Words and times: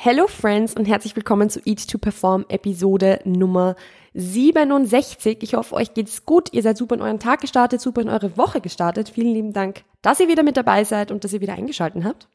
Hello 0.00 0.28
Friends 0.28 0.74
und 0.74 0.84
herzlich 0.84 1.16
willkommen 1.16 1.50
zu 1.50 1.58
Eat 1.64 1.88
to 1.88 1.98
Perform 1.98 2.46
Episode 2.48 3.18
Nummer 3.24 3.74
67. 4.14 5.42
Ich 5.42 5.54
hoffe, 5.54 5.74
euch 5.74 5.92
geht's 5.92 6.24
gut. 6.24 6.52
Ihr 6.52 6.62
seid 6.62 6.76
super 6.76 6.94
in 6.94 7.02
euren 7.02 7.18
Tag 7.18 7.40
gestartet, 7.40 7.80
super 7.80 8.02
in 8.02 8.08
eure 8.08 8.36
Woche 8.36 8.60
gestartet. 8.60 9.08
Vielen 9.08 9.34
lieben 9.34 9.52
Dank, 9.52 9.82
dass 10.00 10.20
ihr 10.20 10.28
wieder 10.28 10.44
mit 10.44 10.56
dabei 10.56 10.84
seid 10.84 11.10
und 11.10 11.24
dass 11.24 11.32
ihr 11.32 11.40
wieder 11.40 11.54
eingeschaltet 11.54 12.04
habt. 12.04 12.28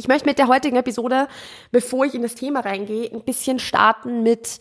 Ich 0.00 0.08
möchte 0.08 0.26
mit 0.26 0.38
der 0.38 0.48
heutigen 0.48 0.76
Episode, 0.76 1.28
bevor 1.72 2.06
ich 2.06 2.14
in 2.14 2.22
das 2.22 2.34
Thema 2.34 2.60
reingehe, 2.60 3.10
ein 3.12 3.20
bisschen 3.20 3.58
starten 3.58 4.22
mit 4.22 4.58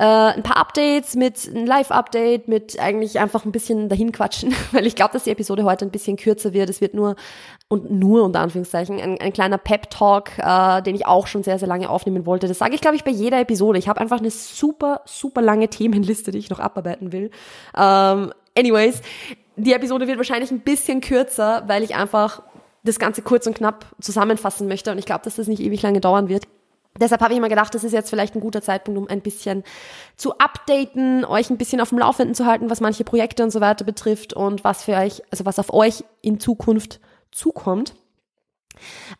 äh, 0.00 0.04
ein 0.04 0.42
paar 0.42 0.56
Updates, 0.56 1.14
mit 1.14 1.48
einem 1.48 1.66
Live-Update, 1.66 2.48
mit 2.48 2.80
eigentlich 2.80 3.20
einfach 3.20 3.44
ein 3.44 3.52
bisschen 3.52 3.88
dahin 3.88 4.10
quatschen, 4.10 4.52
weil 4.72 4.84
ich 4.84 4.96
glaube, 4.96 5.12
dass 5.12 5.22
die 5.22 5.30
Episode 5.30 5.62
heute 5.62 5.84
ein 5.84 5.92
bisschen 5.92 6.16
kürzer 6.16 6.52
wird. 6.52 6.68
Es 6.68 6.80
wird 6.80 6.94
nur 6.94 7.14
und 7.68 7.92
nur 7.92 8.24
unter 8.24 8.40
Anführungszeichen 8.40 8.98
ein, 8.98 9.20
ein 9.20 9.32
kleiner 9.32 9.56
Pep-Talk, 9.56 10.32
äh, 10.38 10.82
den 10.82 10.96
ich 10.96 11.06
auch 11.06 11.28
schon 11.28 11.44
sehr, 11.44 11.60
sehr 11.60 11.68
lange 11.68 11.88
aufnehmen 11.88 12.26
wollte. 12.26 12.48
Das 12.48 12.58
sage 12.58 12.74
ich, 12.74 12.80
glaube 12.80 12.96
ich, 12.96 13.04
bei 13.04 13.12
jeder 13.12 13.38
Episode. 13.38 13.78
Ich 13.78 13.88
habe 13.88 14.00
einfach 14.00 14.18
eine 14.18 14.32
super, 14.32 15.02
super 15.04 15.42
lange 15.42 15.68
Themenliste, 15.68 16.32
die 16.32 16.38
ich 16.38 16.50
noch 16.50 16.58
abarbeiten 16.58 17.12
will. 17.12 17.30
Ähm, 17.78 18.32
anyways, 18.58 19.00
die 19.54 19.74
Episode 19.74 20.08
wird 20.08 20.16
wahrscheinlich 20.16 20.50
ein 20.50 20.60
bisschen 20.60 21.00
kürzer, 21.00 21.62
weil 21.68 21.84
ich 21.84 21.94
einfach 21.94 22.42
das 22.82 22.98
Ganze 22.98 23.22
kurz 23.22 23.46
und 23.46 23.54
knapp 23.54 23.86
zusammenfassen 24.00 24.68
möchte 24.68 24.90
und 24.90 24.98
ich 24.98 25.06
glaube, 25.06 25.24
dass 25.24 25.36
das 25.36 25.46
nicht 25.46 25.60
ewig 25.60 25.82
lange 25.82 26.00
dauern 26.00 26.28
wird. 26.28 26.46
Deshalb 27.00 27.22
habe 27.22 27.32
ich 27.32 27.38
immer 27.38 27.48
gedacht, 27.48 27.74
das 27.74 27.84
ist 27.84 27.92
jetzt 27.92 28.10
vielleicht 28.10 28.34
ein 28.34 28.40
guter 28.40 28.60
Zeitpunkt, 28.60 28.98
um 28.98 29.08
ein 29.08 29.22
bisschen 29.22 29.64
zu 30.16 30.36
updaten, 30.38 31.24
euch 31.24 31.48
ein 31.48 31.56
bisschen 31.56 31.80
auf 31.80 31.88
dem 31.88 31.98
Laufenden 31.98 32.34
zu 32.34 32.44
halten, 32.44 32.68
was 32.68 32.82
manche 32.82 33.04
Projekte 33.04 33.42
und 33.42 33.50
so 33.50 33.62
weiter 33.62 33.84
betrifft 33.84 34.34
und 34.34 34.62
was 34.62 34.84
für 34.84 34.96
euch, 34.96 35.22
also 35.30 35.46
was 35.46 35.58
auf 35.58 35.72
euch 35.72 36.04
in 36.20 36.38
Zukunft 36.38 37.00
zukommt. 37.30 37.94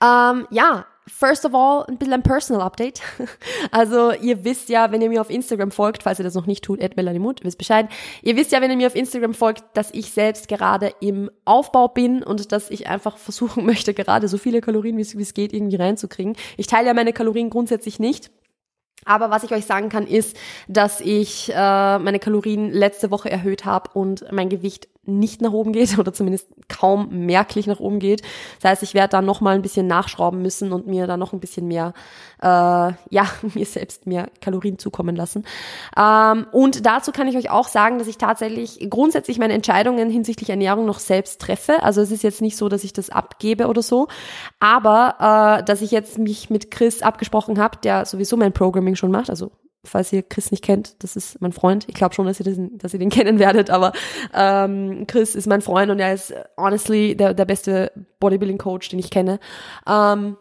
Ähm, 0.03 0.47
ja, 0.51 0.85
first 1.07 1.45
of 1.45 1.55
all, 1.55 1.85
ein 1.89 1.99
bisschen 1.99 2.15
ein 2.15 2.23
Personal 2.23 2.63
Update. 2.63 3.01
Also 3.71 4.13
ihr 4.13 4.45
wisst 4.45 4.69
ja, 4.69 4.93
wenn 4.93 5.01
ihr 5.01 5.09
mir 5.09 5.21
auf 5.21 5.31
Instagram 5.31 5.71
folgt, 5.71 6.03
falls 6.03 6.19
ihr 6.19 6.25
das 6.25 6.35
noch 6.35 6.47
nicht 6.47 6.65
tut, 6.65 6.81
Ed 6.81 6.97
Melanie 6.97 7.19
Mut, 7.19 7.43
wisst 7.45 7.59
Bescheid. 7.59 7.89
Ihr 8.23 8.37
wisst 8.37 8.53
ja, 8.53 8.61
wenn 8.61 8.71
ihr 8.71 8.77
mir 8.77 8.87
auf 8.87 8.95
Instagram 8.95 9.35
folgt, 9.35 9.65
dass 9.75 9.91
ich 9.93 10.11
selbst 10.11 10.49
gerade 10.49 10.93
im 11.01 11.31
Aufbau 11.45 11.89
bin 11.89 12.23
und 12.23 12.53
dass 12.53 12.71
ich 12.71 12.89
einfach 12.89 13.17
versuchen 13.17 13.65
möchte, 13.67 13.95
gerade 13.95 14.29
so 14.29 14.37
viele 14.37 14.61
Kalorien, 14.61 14.97
wie 14.99 15.23
es 15.23 15.35
geht, 15.35 15.53
irgendwie 15.53 15.77
reinzukriegen. 15.77 16.37
Ich 16.57 16.67
teile 16.67 16.89
ja 16.89 16.95
meine 16.95 17.13
Kalorien 17.13 17.51
grundsätzlich 17.51 17.99
nicht. 17.99 18.31
Aber 19.05 19.31
was 19.31 19.43
ich 19.43 19.53
euch 19.53 19.65
sagen 19.65 19.89
kann, 19.89 20.07
ist, 20.07 20.37
dass 20.69 21.01
ich 21.01 21.51
äh, 21.53 21.99
meine 21.99 22.19
Kalorien 22.19 22.71
letzte 22.71 23.11
Woche 23.11 23.31
erhöht 23.31 23.65
habe 23.65 23.91
und 23.95 24.31
mein 24.31 24.49
Gewicht 24.49 24.89
nicht 25.05 25.43
nach 25.43 25.53
oben 25.53 25.73
geht 25.73 25.99
oder 25.99 26.13
zumindest 26.13 26.49
kaum 26.69 27.09
merklich 27.27 27.67
nach 27.67 27.81
oben 27.81 27.99
geht. 27.99 28.23
Das 28.61 28.71
heißt, 28.71 28.83
ich 28.83 28.95
werde 28.95 29.11
da 29.11 29.23
noch 29.23 29.41
mal 29.41 29.55
ein 29.55 29.63
bisschen 29.63 29.87
nachschrauben 29.87 30.41
müssen 30.41 30.73
und 30.73 30.87
mir 30.87 31.07
da 31.07 31.17
noch 31.17 31.33
ein 31.33 31.41
bisschen 31.41 31.67
mehr, 31.67 31.93
äh, 32.41 32.47
ja, 32.47 33.27
mir 33.55 33.67
selbst 33.67 34.07
mehr 34.07 34.29
Kalorien 34.41 34.79
zukommen 34.79 35.17
lassen. 35.17 35.45
Ähm, 35.97 36.47
und 36.53 36.87
dazu 36.87 37.13
kann 37.13 37.29
ich 37.29 37.37
euch 37.37 37.51
auch 37.51 37.69
sagen, 37.69 37.99
dass 37.99 38.09
ich 38.09 38.19
tatsächlich 38.19 38.87
grundsätzlich 38.89 39.39
meine 39.39 39.55
Entscheidungen 39.55 40.11
hinsichtlich 40.11 40.51
Ernährung 40.51 40.87
noch 40.87 40.99
selbst 40.99 41.41
treffe. 41.41 41.83
Also 41.83 42.01
es 42.01 42.11
ist 42.11 42.23
jetzt 42.23 42.41
nicht 42.41 42.57
so, 42.57 42.69
dass 42.69 42.85
ich 42.85 42.93
das 42.93 43.11
abgebe 43.11 43.67
oder 43.67 43.83
so, 43.83 44.09
aber 44.61 45.61
äh, 45.61 45.65
dass 45.65 45.83
ich 45.83 45.91
jetzt 45.91 46.19
mich 46.19 46.51
mit 46.51 46.71
Chris 46.71 47.03
abgesprochen 47.03 47.59
habe, 47.59 47.79
der 47.83 48.07
sowieso 48.07 48.37
mein 48.37 48.53
Programming 48.53 48.95
schon 48.95 49.11
macht, 49.11 49.31
also 49.31 49.51
falls 49.85 50.13
ihr 50.13 50.23
Chris 50.23 50.51
nicht 50.51 50.65
kennt, 50.65 51.03
das 51.03 51.17
ist 51.17 51.41
mein 51.41 51.53
Freund. 51.53 51.87
Ich 51.89 51.95
glaube 51.95 52.15
schon, 52.15 52.27
dass 52.27 52.41
ihr, 52.41 52.45
den, 52.45 52.79
dass 52.79 52.93
ihr 52.93 52.99
den 52.99 53.11
kennen 53.11 53.39
werdet, 53.39 53.71
aber 53.71 53.93
ähm, 54.35 55.07
Chris 55.07 55.35
ist 55.35 55.47
mein 55.47 55.63
Freund 55.63 55.91
und 55.91 55.99
er 55.99 56.15
ist 56.15 56.33
honestly 56.57 57.17
der, 57.17 57.35
der 57.35 57.45
beste 57.45 57.93
Bodybuilding-Coach, 58.21 58.89
den 58.91 58.99
ich 58.99 59.11
kenne. 59.11 59.41
Ähm, 59.89 60.37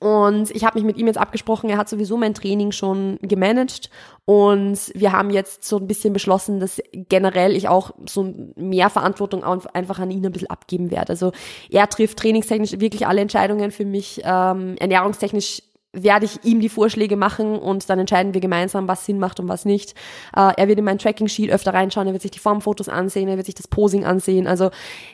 und 0.00 0.52
ich 0.52 0.64
habe 0.64 0.78
mich 0.78 0.86
mit 0.86 0.96
ihm 0.96 1.08
jetzt 1.08 1.18
abgesprochen, 1.18 1.68
er 1.70 1.76
hat 1.76 1.88
sowieso 1.88 2.16
mein 2.16 2.32
Training 2.32 2.70
schon 2.70 3.18
gemanagt 3.20 3.90
und 4.26 4.92
wir 4.94 5.10
haben 5.10 5.30
jetzt 5.30 5.64
so 5.64 5.76
ein 5.76 5.88
bisschen 5.88 6.12
beschlossen, 6.12 6.60
dass 6.60 6.80
generell 6.92 7.56
ich 7.56 7.68
auch 7.68 7.90
so 8.08 8.32
mehr 8.54 8.90
Verantwortung 8.90 9.42
einfach 9.42 9.98
an 9.98 10.12
ihn 10.12 10.24
ein 10.24 10.30
bisschen 10.30 10.50
abgeben 10.50 10.92
werde. 10.92 11.10
Also 11.10 11.32
er 11.68 11.88
trifft 11.88 12.18
trainingstechnisch 12.18 12.78
wirklich 12.78 13.08
alle 13.08 13.22
Entscheidungen 13.22 13.72
für 13.72 13.84
mich, 13.84 14.20
ähm, 14.24 14.76
ernährungstechnisch 14.78 15.62
werde 15.92 16.26
ich 16.26 16.44
ihm 16.44 16.60
die 16.60 16.68
Vorschläge 16.68 17.16
machen 17.16 17.58
und 17.58 17.88
dann 17.88 17.98
entscheiden 17.98 18.34
wir 18.34 18.40
gemeinsam, 18.40 18.88
was 18.88 19.06
Sinn 19.06 19.18
macht 19.18 19.40
und 19.40 19.48
was 19.48 19.64
nicht. 19.64 19.94
Äh, 20.36 20.52
er 20.56 20.68
wird 20.68 20.78
in 20.78 20.84
mein 20.84 20.98
Tracking-Sheet 20.98 21.50
öfter 21.50 21.72
reinschauen, 21.72 22.06
er 22.06 22.12
wird 22.12 22.22
sich 22.22 22.30
die 22.30 22.38
Formfotos 22.38 22.88
ansehen, 22.88 23.28
er 23.28 23.36
wird 23.36 23.46
sich 23.46 23.54
das 23.54 23.68
Posing 23.68 24.04
ansehen. 24.04 24.46
Also 24.46 24.70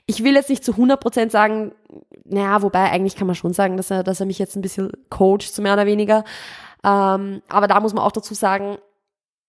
ich 0.07 0.25
will 0.25 0.34
jetzt 0.34 0.51
nicht 0.51 0.65
zu 0.65 0.73
100% 0.73 1.31
sagen, 1.31 1.73
naja, 2.25 2.63
wobei 2.63 2.91
eigentlich 2.91 3.15
kann 3.15 3.27
man 3.27 3.37
schon 3.37 3.53
sagen, 3.53 3.77
dass 3.77 3.91
er, 3.91 4.03
dass 4.03 4.21
er 4.21 4.27
mich 4.27 4.39
jetzt 4.39 4.57
ein 4.57 4.63
bisschen 4.63 4.91
coacht, 5.11 5.43
so 5.43 5.63
mehr 5.63 5.75
oder 5.75 5.87
weniger. 5.87 6.25
Ähm, 6.83 7.43
aber 7.49 7.69
da 7.69 7.79
muss 7.81 7.95
man 7.95 8.05
auch 8.05 8.13
dazu 8.13 8.34
sagen, 8.34 8.79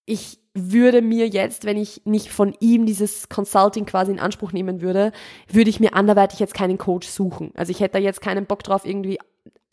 ich 0.05 0.39
würde 0.53 1.01
mir 1.01 1.27
jetzt, 1.27 1.65
wenn 1.65 1.77
ich 1.77 2.03
nicht 2.05 2.31
von 2.31 2.55
ihm 2.59 2.85
dieses 2.85 3.27
Consulting 3.29 3.85
quasi 3.85 4.11
in 4.11 4.19
Anspruch 4.19 4.53
nehmen 4.53 4.81
würde, 4.81 5.11
würde 5.49 5.69
ich 5.69 5.79
mir 5.79 5.95
anderweitig 5.95 6.39
jetzt 6.39 6.53
keinen 6.53 6.77
Coach 6.77 7.07
suchen. 7.07 7.51
Also 7.55 7.71
ich 7.71 7.79
hätte 7.79 7.93
da 7.93 7.99
jetzt 7.99 8.21
keinen 8.21 8.45
Bock 8.45 8.63
drauf, 8.63 8.85
irgendwie 8.85 9.19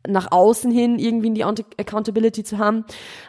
nach 0.06 0.32
außen 0.32 0.70
hin 0.70 0.98
irgendwie 0.98 1.28
in 1.28 1.34
die 1.34 1.44
Accountability 1.44 2.44
zu 2.44 2.58
haben. 2.58 2.84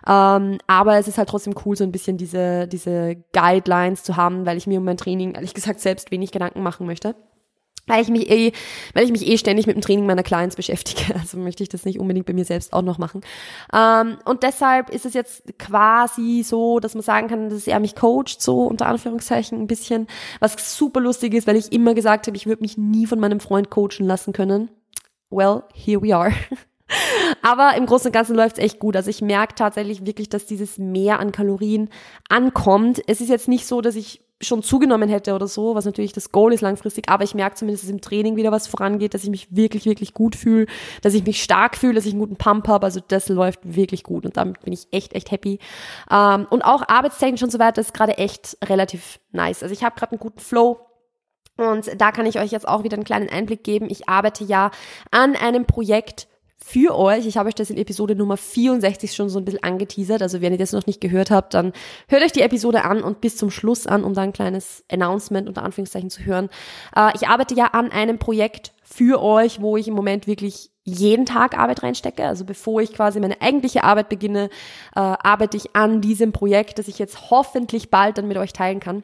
Ähm, 0.07 0.57
aber 0.67 0.97
es 0.97 1.07
ist 1.07 1.17
halt 1.17 1.29
trotzdem 1.29 1.55
cool, 1.65 1.75
so 1.75 1.83
ein 1.83 1.91
bisschen 1.91 2.17
diese, 2.17 2.67
diese 2.67 3.15
Guidelines 3.33 4.03
zu 4.03 4.17
haben, 4.17 4.45
weil 4.45 4.57
ich 4.57 4.67
mir 4.67 4.79
um 4.79 4.85
mein 4.85 4.97
Training 4.97 5.33
ehrlich 5.33 5.53
gesagt 5.53 5.79
selbst 5.79 6.11
wenig 6.11 6.31
Gedanken 6.31 6.63
machen 6.63 6.85
möchte. 6.85 7.15
Weil 7.85 8.01
ich 8.01 8.07
mich 8.07 8.29
eh, 8.29 8.53
weil 8.93 9.03
ich 9.03 9.11
mich 9.11 9.27
eh 9.27 9.37
ständig 9.37 9.67
mit 9.67 9.75
dem 9.75 9.81
Training 9.81 10.05
meiner 10.05 10.23
Clients 10.23 10.55
beschäftige. 10.55 11.13
Also 11.19 11.37
möchte 11.37 11.63
ich 11.63 11.69
das 11.69 11.83
nicht 11.83 11.99
unbedingt 11.99 12.25
bei 12.25 12.33
mir 12.33 12.45
selbst 12.45 12.71
auch 12.71 12.81
noch 12.81 12.97
machen. 12.97 13.21
Ähm, 13.73 14.17
und 14.23 14.43
deshalb 14.43 14.89
ist 14.89 15.05
es 15.05 15.13
jetzt 15.13 15.43
quasi 15.59 16.43
so, 16.45 16.79
dass 16.79 16.95
man 16.95 17.03
sagen 17.03 17.27
kann, 17.27 17.49
dass 17.49 17.67
er 17.67 17.79
mich 17.81 17.95
coacht, 17.95 18.41
so 18.41 18.63
unter 18.63 18.87
Anführungszeichen 18.87 19.59
ein 19.59 19.67
bisschen. 19.67 20.07
Was 20.39 20.77
super 20.77 21.01
lustig 21.01 21.33
ist, 21.33 21.45
weil 21.45 21.57
ich 21.57 21.73
immer 21.73 21.93
gesagt 21.93 22.27
habe, 22.27 22.37
ich 22.37 22.45
würde 22.45 22.61
mich 22.61 22.77
nie 22.77 23.05
von 23.05 23.19
meinem 23.19 23.41
Freund 23.41 23.69
coachen 23.69 24.05
lassen 24.05 24.31
können 24.31 24.69
well, 25.33 25.63
here 25.73 26.01
we 26.01 26.15
are. 26.15 26.33
Aber 27.41 27.75
im 27.75 27.85
Großen 27.85 28.07
und 28.07 28.13
Ganzen 28.13 28.35
läuft 28.35 28.57
es 28.57 28.63
echt 28.63 28.79
gut. 28.79 28.95
Also 28.95 29.09
ich 29.09 29.21
merke 29.21 29.55
tatsächlich 29.55 30.05
wirklich, 30.05 30.29
dass 30.29 30.45
dieses 30.45 30.77
Mehr 30.77 31.19
an 31.19 31.31
Kalorien 31.31 31.89
ankommt. 32.29 33.01
Es 33.07 33.21
ist 33.21 33.29
jetzt 33.29 33.47
nicht 33.47 33.65
so, 33.65 33.81
dass 33.81 33.95
ich 33.95 34.21
schon 34.43 34.61
zugenommen 34.61 35.09
hätte 35.09 35.33
oder 35.33 35.47
so, 35.47 35.75
was 35.75 35.85
natürlich 35.85 36.13
das 36.13 36.31
Goal 36.31 36.53
ist 36.53 36.61
langfristig, 36.61 37.09
aber 37.09 37.23
ich 37.23 37.33
merke 37.33 37.55
zumindest, 37.55 37.85
dass 37.85 37.91
im 37.91 38.01
Training 38.01 38.35
wieder 38.35 38.51
was 38.51 38.67
vorangeht, 38.67 39.13
dass 39.13 39.23
ich 39.23 39.29
mich 39.29 39.55
wirklich, 39.55 39.85
wirklich 39.85 40.13
gut 40.13 40.35
fühle, 40.35 40.67
dass 41.01 41.13
ich 41.13 41.25
mich 41.25 41.41
stark 41.41 41.77
fühle, 41.77 41.93
dass 41.93 42.05
ich 42.05 42.11
einen 42.11 42.19
guten 42.19 42.35
Pump 42.35 42.67
habe, 42.67 42.85
also 42.85 42.99
das 43.07 43.29
läuft 43.29 43.59
wirklich 43.63 44.03
gut 44.03 44.25
und 44.25 44.37
damit 44.37 44.61
bin 44.61 44.73
ich 44.73 44.87
echt, 44.91 45.13
echt 45.13 45.31
happy. 45.31 45.59
Ähm, 46.11 46.45
und 46.49 46.63
auch 46.63 46.83
arbeitstechnisch 46.87 47.43
und 47.43 47.51
so 47.51 47.59
weiter 47.59 47.81
ist 47.81 47.93
gerade 47.93 48.17
echt 48.17 48.57
relativ 48.63 49.19
nice. 49.31 49.63
Also 49.63 49.73
ich 49.73 49.83
habe 49.83 49.95
gerade 49.95 50.11
einen 50.11 50.19
guten 50.19 50.39
Flow, 50.39 50.79
und 51.57 51.89
da 51.99 52.11
kann 52.11 52.25
ich 52.25 52.39
euch 52.39 52.51
jetzt 52.51 52.67
auch 52.67 52.83
wieder 52.83 52.95
einen 52.97 53.03
kleinen 53.03 53.29
Einblick 53.29 53.63
geben. 53.63 53.87
Ich 53.89 54.09
arbeite 54.09 54.43
ja 54.43 54.71
an 55.11 55.35
einem 55.35 55.65
Projekt 55.65 56.27
für 56.63 56.97
euch. 56.97 57.25
Ich 57.27 57.37
habe 57.37 57.49
euch 57.49 57.55
das 57.55 57.69
in 57.69 57.77
Episode 57.77 58.15
Nummer 58.15 58.37
64 58.37 59.13
schon 59.13 59.29
so 59.29 59.37
ein 59.37 59.45
bisschen 59.45 59.63
angeteasert. 59.63 60.21
Also 60.21 60.41
wenn 60.41 60.53
ihr 60.53 60.57
das 60.57 60.71
noch 60.71 60.85
nicht 60.85 61.01
gehört 61.01 61.29
habt, 61.29 61.53
dann 61.53 61.73
hört 62.07 62.23
euch 62.23 62.31
die 62.31 62.41
Episode 62.41 62.85
an 62.85 63.03
und 63.03 63.19
bis 63.21 63.35
zum 63.35 63.51
Schluss 63.51 63.85
an, 63.85 64.03
um 64.03 64.13
da 64.13 64.21
ein 64.21 64.33
kleines 64.33 64.83
Announcement 64.89 65.47
unter 65.47 65.63
Anführungszeichen 65.63 66.09
zu 66.09 66.23
hören. 66.23 66.49
Äh, 66.95 67.11
ich 67.15 67.27
arbeite 67.27 67.53
ja 67.53 67.65
an 67.67 67.91
einem 67.91 68.17
Projekt 68.17 68.71
für 68.83 69.21
euch, 69.21 69.61
wo 69.61 69.75
ich 69.75 69.87
im 69.87 69.93
Moment 69.93 70.25
wirklich 70.25 70.71
jeden 70.85 71.25
Tag 71.25 71.57
Arbeit 71.57 71.83
reinstecke. 71.83 72.25
Also 72.25 72.45
bevor 72.45 72.81
ich 72.81 72.93
quasi 72.93 73.19
meine 73.19 73.41
eigentliche 73.41 73.83
Arbeit 73.83 74.09
beginne, 74.09 74.49
äh, 74.95 74.99
arbeite 74.99 75.57
ich 75.57 75.75
an 75.75 76.01
diesem 76.01 76.31
Projekt, 76.31 76.79
das 76.79 76.87
ich 76.87 76.97
jetzt 76.97 77.29
hoffentlich 77.29 77.91
bald 77.91 78.17
dann 78.17 78.27
mit 78.27 78.37
euch 78.37 78.53
teilen 78.53 78.79
kann. 78.79 79.03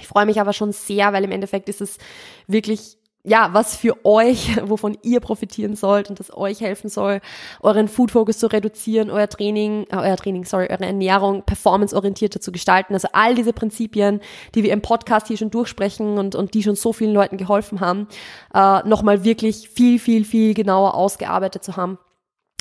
Ich 0.00 0.06
freue 0.06 0.26
mich 0.26 0.40
aber 0.40 0.52
schon 0.52 0.72
sehr, 0.72 1.12
weil 1.12 1.24
im 1.24 1.30
Endeffekt 1.30 1.68
ist 1.68 1.80
es 1.80 1.98
wirklich 2.46 2.98
ja, 3.26 3.48
was 3.52 3.74
für 3.74 4.04
euch, 4.04 4.56
wovon 4.68 4.98
ihr 5.02 5.20
profitieren 5.20 5.74
sollt 5.76 6.10
und 6.10 6.20
das 6.20 6.36
euch 6.36 6.60
helfen 6.60 6.90
soll, 6.90 7.20
euren 7.62 7.88
Food 7.88 8.10
Focus 8.10 8.38
zu 8.38 8.48
reduzieren, 8.48 9.10
euer 9.10 9.28
Training, 9.28 9.86
äh, 9.90 9.96
euer 9.96 10.16
Training, 10.16 10.44
sorry, 10.44 10.68
eure 10.70 10.84
Ernährung 10.84 11.42
performanceorientierter 11.42 12.40
zu 12.40 12.52
gestalten. 12.52 12.92
Also 12.92 13.08
all 13.12 13.34
diese 13.34 13.54
Prinzipien, 13.54 14.20
die 14.54 14.62
wir 14.62 14.72
im 14.72 14.82
Podcast 14.82 15.28
hier 15.28 15.38
schon 15.38 15.50
durchsprechen 15.50 16.18
und, 16.18 16.34
und 16.34 16.52
die 16.52 16.62
schon 16.62 16.76
so 16.76 16.92
vielen 16.92 17.14
Leuten 17.14 17.38
geholfen 17.38 17.80
haben, 17.80 18.08
äh, 18.52 18.86
nochmal 18.86 19.24
wirklich 19.24 19.70
viel, 19.70 19.98
viel, 19.98 20.24
viel 20.26 20.52
genauer 20.52 20.94
ausgearbeitet 20.94 21.64
zu 21.64 21.76
haben 21.76 21.98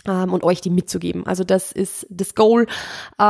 und 0.05 0.43
euch 0.43 0.61
die 0.61 0.69
mitzugeben. 0.69 1.25
Also 1.25 1.43
das 1.43 1.71
ist 1.71 2.05
das 2.09 2.35
Goal. 2.35 2.67
Äh, 3.17 3.23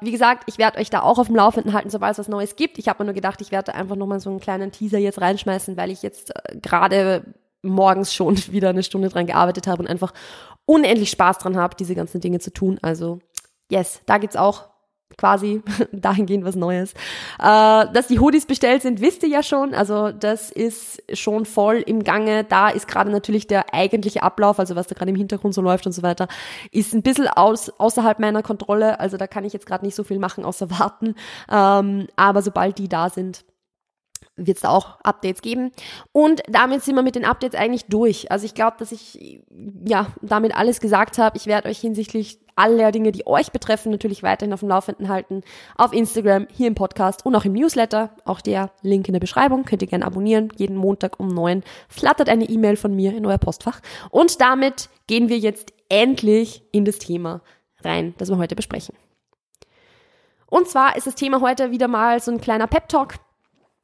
wie 0.00 0.12
gesagt, 0.12 0.44
ich 0.46 0.58
werde 0.58 0.78
euch 0.78 0.90
da 0.90 1.02
auch 1.02 1.18
auf 1.18 1.26
dem 1.26 1.36
Laufenden 1.36 1.72
halten, 1.72 1.90
sobald 1.90 2.12
es 2.12 2.18
was 2.18 2.28
Neues 2.28 2.56
gibt. 2.56 2.78
Ich 2.78 2.88
habe 2.88 3.02
mir 3.02 3.06
nur 3.06 3.14
gedacht, 3.14 3.40
ich 3.40 3.50
werde 3.50 3.72
da 3.72 3.78
einfach 3.78 3.96
nochmal 3.96 4.20
so 4.20 4.30
einen 4.30 4.40
kleinen 4.40 4.70
Teaser 4.70 4.98
jetzt 4.98 5.20
reinschmeißen, 5.20 5.76
weil 5.76 5.90
ich 5.90 6.02
jetzt 6.02 6.30
äh, 6.34 6.56
gerade 6.60 7.34
morgens 7.62 8.14
schon 8.14 8.36
wieder 8.52 8.70
eine 8.70 8.82
Stunde 8.82 9.08
dran 9.08 9.26
gearbeitet 9.26 9.66
habe 9.66 9.82
und 9.82 9.88
einfach 9.88 10.12
unendlich 10.66 11.10
Spaß 11.10 11.38
dran 11.38 11.56
habe, 11.56 11.74
diese 11.76 11.94
ganzen 11.94 12.20
Dinge 12.20 12.38
zu 12.38 12.52
tun. 12.52 12.78
Also 12.80 13.18
yes, 13.70 14.02
da 14.06 14.18
gibt's 14.18 14.36
auch 14.36 14.69
quasi 15.16 15.62
dahingehend 15.92 16.44
was 16.44 16.56
Neues. 16.56 16.92
Äh, 17.38 17.86
dass 17.92 18.06
die 18.08 18.18
Hoodies 18.18 18.46
bestellt 18.46 18.82
sind, 18.82 19.00
wisst 19.00 19.22
ihr 19.22 19.28
ja 19.28 19.42
schon. 19.42 19.74
Also 19.74 20.12
das 20.12 20.50
ist 20.50 21.02
schon 21.12 21.44
voll 21.46 21.76
im 21.76 22.04
Gange. 22.04 22.44
Da 22.44 22.68
ist 22.68 22.88
gerade 22.88 23.10
natürlich 23.10 23.46
der 23.46 23.74
eigentliche 23.74 24.22
Ablauf, 24.22 24.58
also 24.58 24.76
was 24.76 24.86
da 24.86 24.94
gerade 24.94 25.10
im 25.10 25.16
Hintergrund 25.16 25.54
so 25.54 25.62
läuft 25.62 25.86
und 25.86 25.92
so 25.92 26.02
weiter, 26.02 26.28
ist 26.70 26.94
ein 26.94 27.02
bisschen 27.02 27.28
aus, 27.28 27.70
außerhalb 27.70 28.18
meiner 28.18 28.42
Kontrolle. 28.42 29.00
Also 29.00 29.16
da 29.16 29.26
kann 29.26 29.44
ich 29.44 29.52
jetzt 29.52 29.66
gerade 29.66 29.84
nicht 29.84 29.94
so 29.94 30.04
viel 30.04 30.18
machen, 30.18 30.44
außer 30.44 30.70
warten. 30.70 31.14
Ähm, 31.50 32.08
aber 32.16 32.42
sobald 32.42 32.78
die 32.78 32.88
da 32.88 33.10
sind, 33.10 33.44
wird 34.36 34.56
es 34.56 34.62
da 34.62 34.70
auch 34.70 35.00
Updates 35.00 35.42
geben. 35.42 35.70
Und 36.12 36.42
damit 36.48 36.82
sind 36.82 36.96
wir 36.96 37.02
mit 37.02 37.14
den 37.14 37.24
Updates 37.24 37.58
eigentlich 37.58 37.86
durch. 37.86 38.30
Also 38.30 38.46
ich 38.46 38.54
glaube, 38.54 38.76
dass 38.78 38.92
ich 38.92 39.42
ja 39.84 40.06
damit 40.22 40.56
alles 40.56 40.80
gesagt 40.80 41.18
habe. 41.18 41.36
Ich 41.36 41.46
werde 41.46 41.68
euch 41.68 41.78
hinsichtlich 41.78 42.38
aller 42.56 42.92
Dinge, 42.92 43.12
die 43.12 43.26
euch 43.26 43.52
betreffen, 43.52 43.90
natürlich 43.90 44.22
weiterhin 44.22 44.52
auf 44.52 44.60
dem 44.60 44.68
Laufenden 44.68 45.08
halten. 45.08 45.42
Auf 45.76 45.92
Instagram, 45.92 46.46
hier 46.50 46.68
im 46.68 46.74
Podcast 46.74 47.24
und 47.24 47.34
auch 47.34 47.44
im 47.44 47.52
Newsletter. 47.52 48.10
Auch 48.24 48.40
der 48.40 48.70
Link 48.82 49.08
in 49.08 49.12
der 49.12 49.20
Beschreibung. 49.20 49.64
Könnt 49.64 49.82
ihr 49.82 49.88
gerne 49.88 50.06
abonnieren. 50.06 50.50
Jeden 50.56 50.76
Montag 50.76 51.20
um 51.20 51.28
neun 51.28 51.62
flattert 51.88 52.28
eine 52.28 52.48
E-Mail 52.48 52.76
von 52.76 52.94
mir 52.94 53.14
in 53.14 53.26
euer 53.26 53.38
Postfach. 53.38 53.80
Und 54.10 54.40
damit 54.40 54.88
gehen 55.06 55.28
wir 55.28 55.38
jetzt 55.38 55.72
endlich 55.88 56.62
in 56.72 56.84
das 56.84 56.98
Thema 56.98 57.42
rein, 57.82 58.14
das 58.18 58.28
wir 58.28 58.38
heute 58.38 58.56
besprechen. 58.56 58.94
Und 60.46 60.68
zwar 60.68 60.96
ist 60.96 61.06
das 61.06 61.14
Thema 61.14 61.40
heute 61.40 61.70
wieder 61.70 61.88
mal 61.88 62.20
so 62.20 62.30
ein 62.30 62.40
kleiner 62.40 62.66
Pep-Talk 62.66 63.14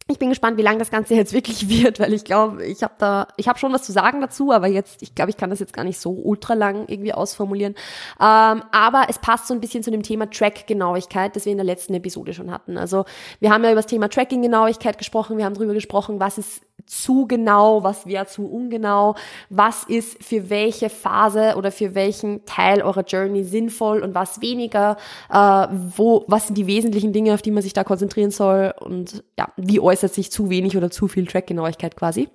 ich 0.08 0.20
bin 0.20 0.28
gespannt, 0.28 0.56
wie 0.56 0.62
lang 0.62 0.78
das 0.78 0.90
Ganze 0.90 1.14
jetzt 1.14 1.32
wirklich 1.32 1.68
wird, 1.84 1.98
weil 1.98 2.12
ich 2.12 2.24
glaube, 2.24 2.64
ich 2.64 2.82
habe 2.82 2.94
da, 2.98 3.28
ich 3.36 3.48
habe 3.48 3.58
schon 3.58 3.72
was 3.72 3.82
zu 3.82 3.92
sagen 3.92 4.20
dazu, 4.20 4.52
aber 4.52 4.68
jetzt, 4.68 5.02
ich 5.02 5.14
glaube, 5.14 5.30
ich 5.30 5.36
kann 5.36 5.50
das 5.50 5.58
jetzt 5.58 5.72
gar 5.72 5.84
nicht 5.84 5.98
so 5.98 6.10
ultra 6.10 6.54
lang 6.54 6.86
irgendwie 6.88 7.12
ausformulieren. 7.12 7.74
Ähm, 8.20 8.62
aber 8.70 9.06
es 9.08 9.18
passt 9.18 9.48
so 9.48 9.54
ein 9.54 9.60
bisschen 9.60 9.82
zu 9.82 9.90
dem 9.90 10.02
Thema 10.02 10.30
Track-Genauigkeit, 10.30 11.34
das 11.34 11.44
wir 11.44 11.52
in 11.52 11.58
der 11.58 11.64
letzten 11.64 11.94
Episode 11.94 12.34
schon 12.34 12.50
hatten. 12.50 12.78
Also 12.78 13.04
wir 13.40 13.50
haben 13.50 13.64
ja 13.64 13.70
über 13.70 13.82
das 13.82 13.86
Thema 13.86 14.08
Tracking-Genauigkeit 14.08 14.98
gesprochen, 14.98 15.38
wir 15.38 15.44
haben 15.44 15.54
darüber 15.54 15.74
gesprochen, 15.74 16.20
was 16.20 16.38
ist 16.38 16.62
zu 16.86 17.26
genau, 17.26 17.82
was 17.82 18.06
wäre 18.06 18.26
zu 18.26 18.46
ungenau, 18.46 19.16
was 19.50 19.84
ist 19.84 20.22
für 20.22 20.50
welche 20.50 20.88
Phase 20.88 21.54
oder 21.56 21.72
für 21.72 21.94
welchen 21.94 22.44
Teil 22.46 22.82
eurer 22.82 23.04
Journey 23.04 23.44
sinnvoll 23.44 24.00
und 24.00 24.14
was 24.14 24.40
weniger, 24.40 24.96
äh, 25.30 25.66
wo, 25.96 26.24
was 26.28 26.46
sind 26.46 26.56
die 26.56 26.66
wesentlichen 26.66 27.12
Dinge, 27.12 27.34
auf 27.34 27.42
die 27.42 27.50
man 27.50 27.62
sich 27.62 27.72
da 27.72 27.84
konzentrieren 27.84 28.30
soll 28.30 28.72
und 28.78 29.24
ja, 29.38 29.48
wie 29.56 29.80
äußert 29.80 30.14
sich 30.14 30.30
zu 30.30 30.48
wenig 30.48 30.76
oder 30.76 30.90
zu 30.90 31.08
viel 31.08 31.26
Trackgenauigkeit 31.26 31.96
quasi. 31.96 32.28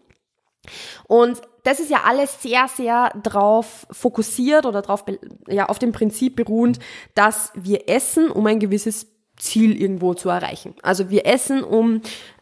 Und 1.07 1.41
das 1.63 1.79
ist 1.79 1.89
ja 1.89 2.03
alles 2.05 2.41
sehr, 2.41 2.67
sehr 2.67 3.11
drauf 3.23 3.87
fokussiert 3.91 4.65
oder 4.65 4.81
drauf, 4.81 5.05
ja, 5.47 5.67
auf 5.67 5.79
dem 5.79 5.91
Prinzip 5.91 6.35
beruhend, 6.35 6.79
dass 7.15 7.51
wir 7.55 7.89
essen, 7.89 8.29
um 8.29 8.45
ein 8.45 8.59
gewisses 8.59 9.07
Ziel 9.37 9.79
irgendwo 9.79 10.13
zu 10.13 10.29
erreichen. 10.29 10.75
Also 10.83 11.09
wir 11.09 11.25
essen, 11.25 11.63
um 11.63 12.01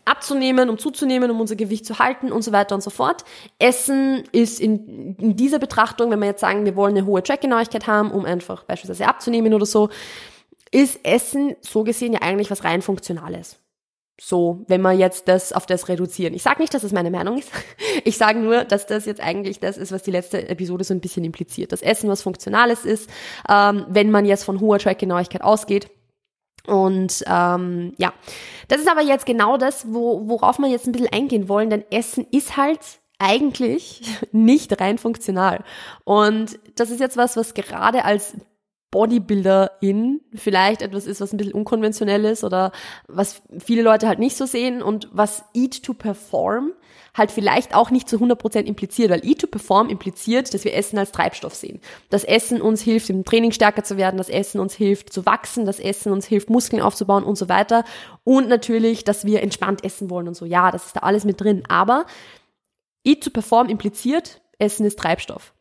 abzunehmen, 0.10 0.70
um 0.70 0.78
zuzunehmen, 0.78 1.32
um 1.32 1.40
unser 1.40 1.56
Gewicht 1.56 1.86
zu 1.86 2.00
halten 2.00 2.32
und 2.32 2.44
so 2.44 2.52
weiter 2.52 2.76
und 2.76 2.82
so 2.82 2.90
fort. 2.90 3.24
Essen 3.60 4.24
ist 4.32 4.60
in, 4.60 5.16
in 5.18 5.36
dieser 5.36 5.60
Betrachtung, 5.60 6.12
wenn 6.12 6.20
wir 6.20 6.28
jetzt 6.28 6.42
sagen, 6.42 6.66
wir 6.66 6.76
wollen 6.76 6.98
eine 6.98 7.06
hohe 7.06 7.24
Trackgenauigkeit 7.24 7.88
haben, 7.88 8.12
um 8.12 8.26
einfach 8.26 8.64
beispielsweise 8.64 9.08
abzunehmen 9.08 9.54
oder 9.54 9.66
so, 9.66 9.90
ist 10.72 11.00
Essen 11.04 11.56
so 11.62 11.84
gesehen 11.84 12.14
ja 12.14 12.22
eigentlich 12.22 12.52
was 12.52 12.64
rein 12.64 12.82
Funktionales. 12.82 13.58
So, 14.22 14.66
wenn 14.68 14.82
wir 14.82 14.92
jetzt 14.92 15.30
das 15.30 15.54
auf 15.54 15.66
das 15.66 15.88
reduzieren. 15.88 16.34
Ich 16.34 16.44
sage 16.44 16.62
nicht, 16.62 16.74
dass 16.74 16.82
das 16.82 16.92
meine 16.92 17.12
Meinung 17.12 17.38
ist. 17.38 17.52
Ich 18.06 18.18
sage 18.18 18.40
nur, 18.40 18.64
dass 18.64 18.86
das 18.86 19.06
jetzt 19.06 19.20
eigentlich 19.20 19.60
das 19.60 19.78
ist, 19.78 19.92
was 19.92 20.04
die 20.04 20.12
letzte 20.12 20.48
Episode 20.48 20.86
so 20.86 20.94
ein 20.94 21.02
bisschen 21.02 21.26
impliziert. 21.26 21.74
Das 21.74 21.82
Essen 21.82 22.10
was 22.10 22.22
Funktionales 22.22 22.86
ist, 22.86 23.10
ähm, 23.50 23.86
wenn 23.90 24.10
man 24.10 24.26
jetzt 24.26 24.46
von 24.46 24.62
hoher 24.62 24.80
Trackgenauigkeit 24.80 25.42
ausgeht 25.42 25.90
und 26.68 27.24
ähm, 27.28 27.94
ja, 27.98 28.14
das 28.68 28.80
ist 28.80 28.90
aber 28.90 29.02
jetzt 29.02 29.26
genau 29.26 29.58
das, 29.58 29.92
wo, 29.94 30.28
worauf 30.28 30.60
wir 30.60 30.68
jetzt 30.68 30.88
ein 30.88 30.92
bisschen 30.92 31.12
eingehen 31.12 31.50
wollen, 31.50 31.70
denn 31.70 31.84
Essen 31.92 32.28
ist 32.32 32.58
halt 32.58 32.80
eigentlich 33.20 34.02
nicht 34.32 34.80
rein 34.80 34.98
funktional. 34.98 35.64
Und 36.06 36.60
das 36.76 36.90
ist 36.90 37.00
jetzt 37.00 37.18
was, 37.18 37.38
was 37.38 37.54
gerade 37.54 38.06
als 38.06 38.36
Bodybuilderin 38.92 40.22
vielleicht 40.34 40.82
etwas 40.82 41.06
ist, 41.06 41.22
was 41.22 41.32
ein 41.32 41.38
bisschen 41.38 41.54
unkonventionell 41.54 42.26
ist 42.26 42.44
oder 42.44 42.72
was 43.08 43.42
viele 43.60 43.82
Leute 43.82 44.08
halt 44.08 44.20
nicht 44.20 44.36
so 44.36 44.46
sehen 44.46 44.82
und 44.82 45.10
was 45.12 45.44
Eat 45.54 45.84
to 45.84 45.94
Perform 45.94 46.74
halt 47.14 47.32
vielleicht 47.32 47.76
auch 47.76 47.92
nicht 47.92 48.10
zu 48.10 48.18
100% 48.18 48.62
impliziert, 48.62 49.12
weil 49.12 49.26
Eat 49.26 49.42
to 49.42 49.48
Perform 49.48 49.90
impliziert, 49.90 50.54
dass 50.54 50.64
wir 50.64 50.74
Essen 50.74 50.98
als 50.98 51.12
Treibstoff 51.12 51.54
sehen. 51.54 51.80
Das 52.10 52.24
Essen 52.24 52.62
uns 52.62 52.82
hilft, 52.82 53.10
im 53.10 53.26
Training 53.26 53.52
stärker 53.52 53.84
zu 53.84 53.98
werden, 53.98 54.18
das 54.18 54.30
Essen 54.30 54.60
uns 54.60 54.74
hilft 54.74 55.12
zu 55.12 55.26
wachsen, 55.26 55.66
das 55.66 55.80
Essen 55.80 56.12
uns 56.12 56.26
hilft, 56.26 56.50
Muskeln 56.50 56.82
aufzubauen 56.82 57.24
und 57.24 57.38
so 57.38 57.50
weiter. 57.50 57.84
Und 58.24 58.48
natürlich, 58.48 59.04
dass 59.04 59.26
wir 59.26 59.44
entspannt 59.44 59.84
essen 59.84 60.10
wollen 60.10 60.28
und 60.28 60.36
so. 60.36 60.46
Ja, 60.46 60.72
das 60.72 60.88
ist 60.88 60.96
da 60.96 61.02
alles 61.02 61.26
mit 61.26 61.42
drin. 61.42 61.64
Aber 61.68 62.06
Eat 63.04 63.24
to 63.24 63.30
Perform 63.30 63.70
impliziert, 63.70 64.42
Essen 64.58 64.86
ist 64.86 65.00
Treibstoff. 65.00 65.54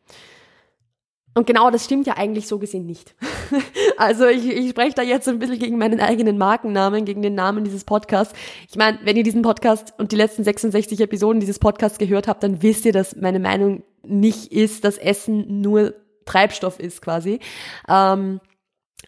Und 1.35 1.45
genau 1.47 1.69
das 1.69 1.85
stimmt 1.85 2.07
ja 2.07 2.17
eigentlich 2.17 2.47
so 2.47 2.59
gesehen 2.59 2.85
nicht. 2.85 3.15
also 3.97 4.25
ich, 4.25 4.47
ich 4.47 4.69
spreche 4.71 4.95
da 4.95 5.01
jetzt 5.01 5.27
ein 5.27 5.39
bisschen 5.39 5.59
gegen 5.59 5.77
meinen 5.77 5.99
eigenen 5.99 6.37
Markennamen, 6.37 7.05
gegen 7.05 7.21
den 7.21 7.35
Namen 7.35 7.63
dieses 7.63 7.85
Podcasts. 7.85 8.33
Ich 8.69 8.75
meine, 8.75 8.99
wenn 9.03 9.15
ihr 9.15 9.23
diesen 9.23 9.41
Podcast 9.41 9.93
und 9.97 10.11
die 10.11 10.15
letzten 10.15 10.43
66 10.43 10.99
Episoden 10.99 11.39
dieses 11.39 11.59
Podcasts 11.59 11.97
gehört 11.97 12.27
habt, 12.27 12.43
dann 12.43 12.61
wisst 12.61 12.85
ihr, 12.85 12.93
dass 12.93 13.15
meine 13.15 13.39
Meinung 13.39 13.83
nicht 14.03 14.51
ist, 14.51 14.83
dass 14.83 14.97
Essen 14.97 15.61
nur 15.61 15.93
Treibstoff 16.25 16.79
ist 16.79 17.01
quasi. 17.01 17.39
Ähm, 17.87 18.39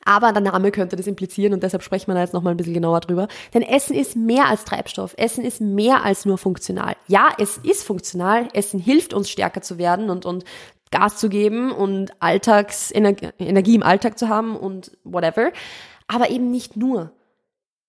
aber 0.04 0.32
der 0.32 0.42
Name 0.42 0.72
könnte 0.72 0.96
das 0.96 1.08
implizieren 1.08 1.54
und 1.54 1.64
deshalb 1.64 1.84
sprechen 1.84 2.08
wir 2.08 2.16
da 2.16 2.22
jetzt 2.22 2.34
nochmal 2.34 2.54
ein 2.54 2.58
bisschen 2.58 2.74
genauer 2.74 3.02
drüber. 3.02 3.28
Denn 3.54 3.62
Essen 3.62 3.96
ist 3.96 4.16
mehr 4.16 4.48
als 4.48 4.66
Treibstoff. 4.66 5.14
Essen 5.18 5.44
ist 5.44 5.62
mehr 5.62 6.04
als 6.04 6.26
nur 6.26 6.38
funktional. 6.38 6.96
Ja, 7.08 7.30
es 7.38 7.58
ist 7.58 7.84
funktional. 7.84 8.48
Essen 8.54 8.80
hilft 8.80 9.14
uns 9.14 9.30
stärker 9.30 9.62
zu 9.62 9.78
werden 9.78 10.10
und, 10.10 10.26
und 10.26 10.44
Gas 10.92 11.18
zu 11.18 11.30
geben 11.30 11.72
und 11.72 12.12
Alltagsenergie 12.22 13.76
im 13.76 13.84
Alltag 13.84 14.20
zu 14.20 14.30
haben 14.30 14.56
und 14.56 14.98
whatever. 15.04 15.52
Aber 16.08 16.30
eben 16.30 16.52
nicht 16.52 16.76
nur. 16.78 17.12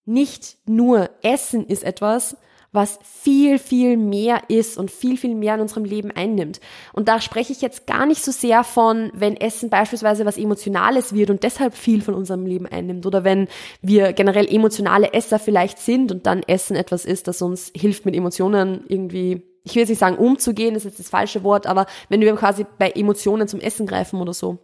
Nicht 0.04 0.56
nur. 0.66 1.10
Essen 1.22 1.66
ist 1.66 1.84
etwas, 1.84 2.36
was 2.72 2.98
viel, 3.02 3.58
viel 3.58 3.98
mehr 3.98 4.44
ist 4.48 4.78
und 4.78 4.90
viel, 4.90 5.18
viel 5.18 5.34
mehr 5.34 5.54
in 5.56 5.60
unserem 5.60 5.84
Leben 5.84 6.10
einnimmt. 6.10 6.60
Und 6.94 7.06
da 7.06 7.20
spreche 7.20 7.52
ich 7.52 7.60
jetzt 7.60 7.86
gar 7.86 8.06
nicht 8.06 8.24
so 8.24 8.32
sehr 8.32 8.64
von, 8.64 9.10
wenn 9.14 9.36
Essen 9.36 9.68
beispielsweise 9.68 10.24
was 10.24 10.38
Emotionales 10.38 11.14
wird 11.14 11.28
und 11.28 11.42
deshalb 11.42 11.74
viel 11.74 12.00
von 12.00 12.14
unserem 12.14 12.46
Leben 12.46 12.66
einnimmt 12.66 13.04
oder 13.04 13.24
wenn 13.24 13.48
wir 13.82 14.14
generell 14.14 14.48
emotionale 14.48 15.12
Esser 15.12 15.38
vielleicht 15.38 15.78
sind 15.78 16.10
und 16.10 16.26
dann 16.26 16.42
Essen 16.42 16.74
etwas 16.74 17.04
ist, 17.04 17.28
das 17.28 17.42
uns 17.42 17.70
hilft, 17.76 18.06
mit 18.06 18.16
Emotionen 18.16 18.84
irgendwie 18.88 19.42
ich 19.64 19.74
will 19.74 19.80
jetzt 19.82 19.90
nicht 19.90 19.98
sagen 19.98 20.16
umzugehen, 20.16 20.74
ist 20.74 20.84
jetzt 20.84 20.98
das 20.98 21.08
falsche 21.08 21.44
Wort, 21.44 21.66
aber 21.66 21.86
wenn 22.08 22.20
wir 22.20 22.34
quasi 22.34 22.66
bei 22.78 22.90
Emotionen 22.90 23.48
zum 23.48 23.60
Essen 23.60 23.86
greifen 23.86 24.20
oder 24.20 24.32
so. 24.32 24.58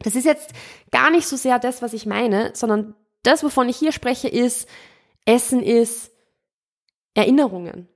Das 0.00 0.14
ist 0.14 0.24
jetzt 0.24 0.52
gar 0.92 1.10
nicht 1.10 1.26
so 1.26 1.36
sehr 1.36 1.58
das, 1.58 1.82
was 1.82 1.92
ich 1.92 2.06
meine, 2.06 2.52
sondern 2.54 2.94
das, 3.24 3.42
wovon 3.42 3.68
ich 3.68 3.76
hier 3.76 3.92
spreche, 3.92 4.28
ist, 4.28 4.68
Essen 5.24 5.62
ist 5.62 6.12
Erinnerungen. 7.14 7.88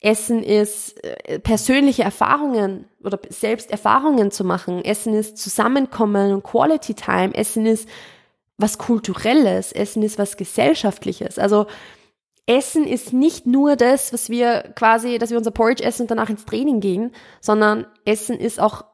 Essen 0.00 0.42
ist 0.42 1.02
äh, 1.04 1.38
persönliche 1.38 2.02
Erfahrungen 2.02 2.86
oder 3.02 3.18
selbst 3.28 3.70
Erfahrungen 3.70 4.30
zu 4.30 4.44
machen. 4.44 4.84
Essen 4.84 5.14
ist 5.14 5.36
Zusammenkommen 5.38 6.32
und 6.32 6.42
Quality 6.42 6.94
Time. 6.94 7.34
Essen 7.34 7.66
ist 7.66 7.88
was 8.56 8.78
Kulturelles. 8.78 9.72
Essen 9.72 10.02
ist 10.02 10.18
was 10.18 10.36
Gesellschaftliches. 10.36 11.38
Also 11.38 11.66
Essen 12.50 12.84
ist 12.84 13.12
nicht 13.12 13.46
nur 13.46 13.76
das, 13.76 14.12
was 14.12 14.28
wir 14.28 14.72
quasi, 14.74 15.18
dass 15.18 15.30
wir 15.30 15.38
unser 15.38 15.52
Porridge 15.52 15.84
essen 15.84 16.02
und 16.02 16.10
danach 16.10 16.28
ins 16.28 16.44
Training 16.44 16.80
gehen, 16.80 17.12
sondern 17.40 17.86
Essen 18.04 18.36
ist 18.36 18.58
auch 18.58 18.84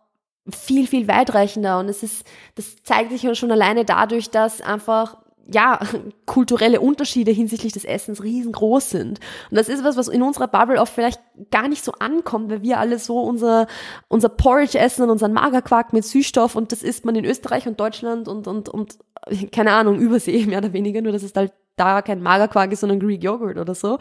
viel, 0.47 0.87
viel 0.87 1.09
weitreichender. 1.09 1.79
Und 1.79 1.89
es 1.89 2.03
ist, 2.03 2.27
das 2.55 2.77
zeigt 2.83 3.11
sich 3.11 3.39
schon 3.39 3.51
alleine 3.51 3.87
dadurch, 3.87 4.31
dass 4.31 4.61
einfach 4.61 5.17
ja, 5.51 5.81
kulturelle 6.27 6.81
Unterschiede 6.81 7.31
hinsichtlich 7.31 7.73
des 7.73 7.85
Essens 7.85 8.23
riesengroß 8.23 8.91
sind. 8.91 9.21
Und 9.51 9.57
das 9.57 9.69
ist 9.69 9.85
was, 9.85 9.97
was 9.97 10.09
in 10.09 10.23
unserer 10.23 10.49
Bubble 10.49 10.81
oft 10.81 10.93
vielleicht 10.93 11.21
gar 11.51 11.69
nicht 11.69 11.85
so 11.85 11.93
ankommt, 11.93 12.51
weil 12.51 12.63
wir 12.63 12.79
alle 12.79 12.99
so 12.99 13.21
unser, 13.21 13.67
unser 14.09 14.29
Porridge 14.29 14.79
essen 14.79 15.05
und 15.05 15.11
unseren 15.11 15.33
Magerquark 15.33 15.93
mit 15.93 16.05
Süßstoff 16.05 16.57
und 16.57 16.73
das 16.73 16.83
isst 16.83 17.05
man 17.05 17.15
in 17.15 17.25
Österreich 17.25 17.67
und 17.67 17.79
Deutschland 17.79 18.29
und, 18.29 18.47
und, 18.47 18.69
und, 18.69 18.99
keine 19.53 19.73
Ahnung, 19.73 19.99
Übersee 19.99 20.47
mehr 20.47 20.59
oder 20.59 20.73
weniger, 20.73 21.01
nur 21.01 21.13
dass 21.13 21.23
es 21.23 21.35
halt 21.35 21.53
da 21.77 22.03
kein 22.03 22.23
Magerquark 22.23 22.73
ist, 22.73 22.81
sondern 22.81 23.01
Greek 23.01 23.23
Yogurt 23.23 23.59
oder 23.59 23.75
so. 23.75 23.99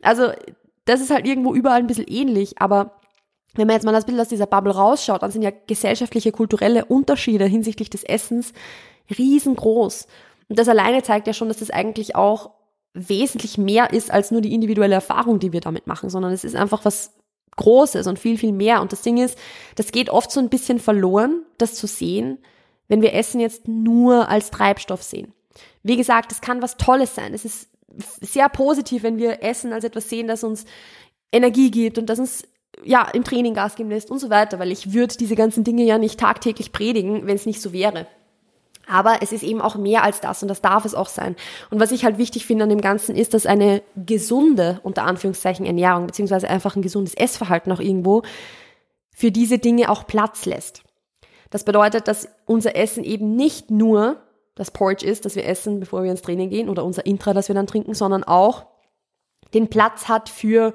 Also 0.00 0.30
das 0.84 1.00
ist 1.00 1.10
halt 1.10 1.26
irgendwo 1.26 1.54
überall 1.54 1.80
ein 1.80 1.88
bisschen 1.88 2.06
ähnlich, 2.06 2.60
aber 2.60 3.00
wenn 3.54 3.66
man 3.66 3.74
jetzt 3.74 3.84
mal 3.84 3.92
das 3.92 4.04
Bild 4.04 4.20
aus 4.20 4.28
dieser 4.28 4.46
Bubble 4.46 4.74
rausschaut, 4.74 5.22
dann 5.22 5.30
sind 5.30 5.42
ja 5.42 5.50
gesellschaftliche, 5.50 6.30
kulturelle 6.30 6.84
Unterschiede 6.84 7.46
hinsichtlich 7.46 7.90
des 7.90 8.04
Essens 8.04 8.52
riesengroß. 9.16 10.06
Und 10.48 10.58
das 10.58 10.68
alleine 10.68 11.02
zeigt 11.02 11.26
ja 11.26 11.32
schon, 11.32 11.48
dass 11.48 11.58
das 11.58 11.70
eigentlich 11.70 12.14
auch 12.14 12.50
wesentlich 12.94 13.58
mehr 13.58 13.92
ist 13.92 14.10
als 14.10 14.30
nur 14.30 14.40
die 14.40 14.54
individuelle 14.54 14.94
Erfahrung, 14.94 15.38
die 15.38 15.52
wir 15.52 15.60
damit 15.60 15.86
machen, 15.86 16.08
sondern 16.08 16.32
es 16.32 16.44
ist 16.44 16.56
einfach 16.56 16.84
was 16.84 17.12
Großes 17.56 18.06
und 18.06 18.18
viel, 18.18 18.38
viel 18.38 18.52
mehr. 18.52 18.80
Und 18.82 18.92
das 18.92 19.02
Ding 19.02 19.16
ist, 19.18 19.38
das 19.76 19.92
geht 19.92 20.10
oft 20.10 20.30
so 20.30 20.40
ein 20.40 20.50
bisschen 20.50 20.78
verloren, 20.78 21.42
das 21.58 21.74
zu 21.74 21.86
sehen, 21.86 22.38
wenn 22.88 23.02
wir 23.02 23.14
Essen 23.14 23.40
jetzt 23.40 23.66
nur 23.66 24.28
als 24.28 24.50
Treibstoff 24.50 25.02
sehen. 25.02 25.32
Wie 25.82 25.96
gesagt, 25.96 26.32
es 26.32 26.40
kann 26.40 26.62
was 26.62 26.76
Tolles 26.76 27.14
sein. 27.14 27.32
Es 27.34 27.44
ist 27.44 27.68
sehr 28.20 28.48
positiv, 28.48 29.02
wenn 29.02 29.18
wir 29.18 29.42
Essen 29.42 29.72
als 29.72 29.84
etwas 29.84 30.08
sehen, 30.08 30.28
das 30.28 30.44
uns 30.44 30.66
Energie 31.32 31.70
gibt 31.70 31.98
und 31.98 32.06
das 32.06 32.18
uns 32.18 32.46
ja 32.84 33.08
im 33.12 33.24
Training 33.24 33.54
Gas 33.54 33.74
geben 33.74 33.90
lässt 33.90 34.10
und 34.10 34.18
so 34.18 34.28
weiter, 34.28 34.58
weil 34.58 34.70
ich 34.70 34.92
würde 34.92 35.16
diese 35.16 35.34
ganzen 35.34 35.64
Dinge 35.64 35.84
ja 35.84 35.96
nicht 35.98 36.20
tagtäglich 36.20 36.72
predigen, 36.72 37.26
wenn 37.26 37.36
es 37.36 37.46
nicht 37.46 37.62
so 37.62 37.72
wäre. 37.72 38.06
Aber 38.88 39.18
es 39.20 39.32
ist 39.32 39.42
eben 39.42 39.60
auch 39.60 39.76
mehr 39.76 40.04
als 40.04 40.20
das 40.20 40.42
und 40.42 40.48
das 40.48 40.62
darf 40.62 40.84
es 40.84 40.94
auch 40.94 41.08
sein. 41.08 41.34
Und 41.70 41.80
was 41.80 41.90
ich 41.90 42.04
halt 42.04 42.18
wichtig 42.18 42.46
finde 42.46 42.64
an 42.64 42.70
dem 42.70 42.80
Ganzen 42.80 43.16
ist, 43.16 43.34
dass 43.34 43.46
eine 43.46 43.82
gesunde, 43.96 44.80
unter 44.84 45.04
Anführungszeichen, 45.04 45.66
Ernährung, 45.66 46.06
beziehungsweise 46.06 46.48
einfach 46.48 46.76
ein 46.76 46.82
gesundes 46.82 47.14
Essverhalten 47.14 47.72
auch 47.72 47.80
irgendwo 47.80 48.22
für 49.14 49.32
diese 49.32 49.58
Dinge 49.58 49.90
auch 49.90 50.06
Platz 50.06 50.44
lässt. 50.46 50.82
Das 51.50 51.64
bedeutet, 51.64 52.06
dass 52.06 52.28
unser 52.44 52.76
Essen 52.76 53.02
eben 53.02 53.34
nicht 53.34 53.70
nur 53.70 54.22
das 54.54 54.70
Porridge 54.70 55.06
ist, 55.06 55.24
das 55.24 55.36
wir 55.36 55.46
essen, 55.46 55.80
bevor 55.80 56.02
wir 56.02 56.10
ins 56.10 56.22
Training 56.22 56.50
gehen, 56.50 56.68
oder 56.68 56.84
unser 56.84 57.06
Intra, 57.06 57.34
das 57.34 57.48
wir 57.48 57.54
dann 57.54 57.66
trinken, 57.66 57.94
sondern 57.94 58.24
auch 58.24 58.66
den 59.54 59.68
Platz 59.68 60.08
hat 60.08 60.28
für 60.28 60.72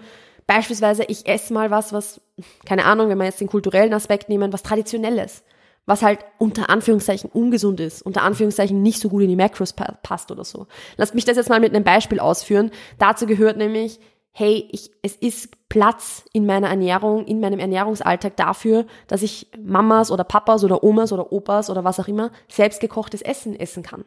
beispielsweise, 0.48 1.04
ich 1.04 1.28
esse 1.28 1.54
mal 1.54 1.72
was, 1.72 1.94
was, 1.94 2.22
keine 2.66 2.86
Ahnung, 2.86 3.10
wenn 3.10 3.18
wir 3.18 3.26
jetzt 3.26 3.42
den 3.42 3.48
kulturellen 3.48 3.94
Aspekt 3.94 4.30
nehmen, 4.30 4.54
was 4.54 4.64
Traditionelles 4.64 5.44
was 5.86 6.04
halt 6.04 6.20
unter 6.38 6.70
Anführungszeichen 6.70 7.30
ungesund 7.30 7.80
ist, 7.80 8.02
unter 8.02 8.24
Anführungszeichen 8.24 8.82
nicht 8.82 9.00
so 9.00 9.10
gut 9.10 9.24
in 9.24 9.30
die 9.30 9.36
Macros 9.36 9.74
passt 9.74 10.32
oder 10.32 10.44
so. 10.44 10.68
Lasst 10.98 11.16
mich 11.16 11.26
das 11.26 11.38
jetzt 11.38 11.50
mal 11.50 11.60
mit 11.60 11.74
einem 11.74 11.84
Beispiel 11.84 12.20
ausführen. 12.20 12.72
Dazu 12.98 13.26
gehört 13.26 13.58
nämlich, 13.58 14.00
hey, 14.32 14.68
ich, 14.72 14.92
es 15.02 15.16
ist 15.16 15.50
Platz 15.70 16.24
in 16.34 16.46
meiner 16.46 16.70
Ernährung, 16.70 17.26
in 17.26 17.40
meinem 17.40 17.60
Ernährungsalltag 17.60 18.38
dafür, 18.38 18.86
dass 19.08 19.22
ich 19.22 19.48
Mamas 19.60 20.12
oder 20.12 20.24
Papas 20.24 20.64
oder 20.64 20.84
Omas 20.84 21.12
oder 21.12 21.32
Opas 21.32 21.70
oder 21.70 21.84
was 21.84 22.00
auch 22.00 22.08
immer 22.08 22.32
selbstgekochtes 22.48 23.22
Essen 23.22 23.60
essen 23.60 23.84
kann. 23.84 24.06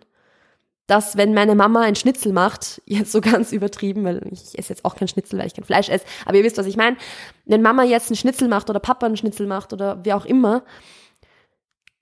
Dass, 0.87 1.17
wenn 1.17 1.33
meine 1.33 1.55
Mama 1.55 1.81
ein 1.81 1.95
Schnitzel 1.95 2.33
macht, 2.33 2.83
jetzt 2.87 3.13
so 3.13 3.21
ganz 3.21 3.53
übertrieben, 3.53 4.05
weil 4.05 4.21
ich 4.31 4.59
esse 4.59 4.71
jetzt 4.71 4.85
auch 4.85 4.97
kein 4.97 5.09
Schnitzel, 5.09 5.39
weil 5.39 5.47
ich 5.47 5.55
kein 5.55 5.65
Fleisch 5.65 5.89
esse, 5.89 6.05
aber 6.25 6.37
ihr 6.37 6.45
wisst, 6.45 6.59
was 6.59 6.67
ich 6.67 6.77
meine. 6.77 6.97
Wenn 7.45 7.63
Mama 7.63 7.85
jetzt 7.85 8.11
ein 8.11 8.17
Schnitzel 8.17 8.49
macht 8.49 8.71
oder 8.71 8.81
Papa 8.81 9.07
ein 9.07 9.17
Schnitzel 9.17 9.47
macht 9.47 9.73
oder 9.73 10.01
wer 10.05 10.17
auch 10.17 10.25
immer, 10.25 10.63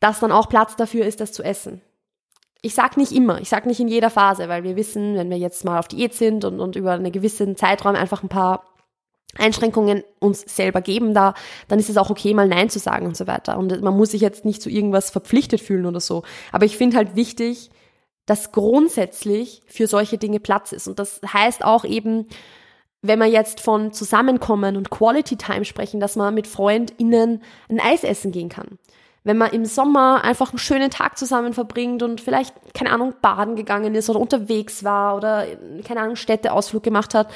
dass 0.03 0.19
dann 0.19 0.33
auch 0.33 0.49
Platz 0.49 0.75
dafür 0.75 1.07
ist, 1.07 1.21
das 1.21 1.33
zu 1.33 1.45
essen. 1.45 1.81
Ich 2.61 2.75
sag 2.75 2.97
nicht 2.97 3.13
immer, 3.13 3.41
ich 3.41 3.49
sag 3.49 3.67
nicht 3.67 3.79
in 3.79 3.87
jeder 3.87 4.11
Phase, 4.11 4.49
weil 4.49 4.65
wir 4.65 4.75
wissen, 4.75 5.15
wenn 5.15 5.31
wir 5.31 5.39
jetzt 5.39 5.65
mal 5.65 5.79
auf 5.79 5.87
Diät 5.87 6.13
sind 6.13 6.45
und, 6.45 6.59
und 6.59 6.75
über 6.75 6.93
einen 6.93 7.13
gewissen 7.13 7.57
Zeitraum 7.57 7.95
einfach 7.95 8.25
ein 8.25 8.29
paar 8.29 8.65
Einschränkungen 9.39 10.03
uns 10.19 10.41
selber 10.41 10.81
geben 10.81 11.15
da, 11.15 11.35
dann 11.69 11.79
ist 11.79 11.89
es 11.89 11.97
auch 11.97 12.11
okay, 12.11 12.35
mal 12.35 12.49
Nein 12.49 12.69
zu 12.69 12.81
sagen 12.81 13.07
und 13.07 13.17
so 13.17 13.29
weiter. 13.29 13.57
Und 13.59 13.81
man 13.81 13.97
muss 13.97 14.11
sich 14.11 14.21
jetzt 14.21 14.45
nicht 14.45 14.61
zu 14.61 14.71
irgendwas 14.71 15.11
verpflichtet 15.11 15.61
fühlen 15.61 15.87
oder 15.87 16.01
so. 16.01 16.25
Aber 16.51 16.65
ich 16.65 16.77
finde 16.77 16.97
halt 16.97 17.15
wichtig, 17.15 17.71
dass 18.27 18.51
grundsätzlich 18.51 19.63
für 19.67 19.87
solche 19.87 20.19
Dinge 20.19 20.41
Platz 20.41 20.73
ist. 20.73 20.89
Und 20.89 20.99
das 20.99 21.21
heißt 21.33 21.65
auch 21.65 21.85
eben, 21.85 22.27
wenn 23.03 23.21
wir 23.21 23.27
jetzt 23.27 23.61
von 23.61 23.93
Zusammenkommen 23.93 24.77
und 24.77 24.91
Quality 24.91 25.37
Time 25.37 25.65
sprechen, 25.65 26.01
dass 26.01 26.17
man 26.17 26.35
mit 26.35 26.49
FreundInnen 26.49 27.41
ein 27.69 27.81
Eis 27.81 28.03
essen 28.03 28.33
gehen 28.33 28.49
kann 28.49 28.79
wenn 29.25 29.39
man 29.39 29.51
im 29.51 29.65
Sommer 29.65 30.25
einfach 30.25 30.51
einen 30.51 30.59
schönen 30.59 30.91
Tag 30.91 31.17
zusammen 31.17 31.55
verbringt 31.55 32.03
und 32.03 32.21
vielleicht, 32.21 32.55
keine 32.75 32.91
Ahnung, 32.91 33.15
baden 33.23 33.55
gegangen 33.55 33.95
ist 33.95 34.11
oder 34.11 34.19
unterwegs 34.19 34.83
war 34.83 35.17
oder, 35.17 35.47
keine 35.85 36.01
Ahnung, 36.01 36.17
Städteausflug 36.17 36.83
gemacht 36.83 37.15
hat 37.15 37.31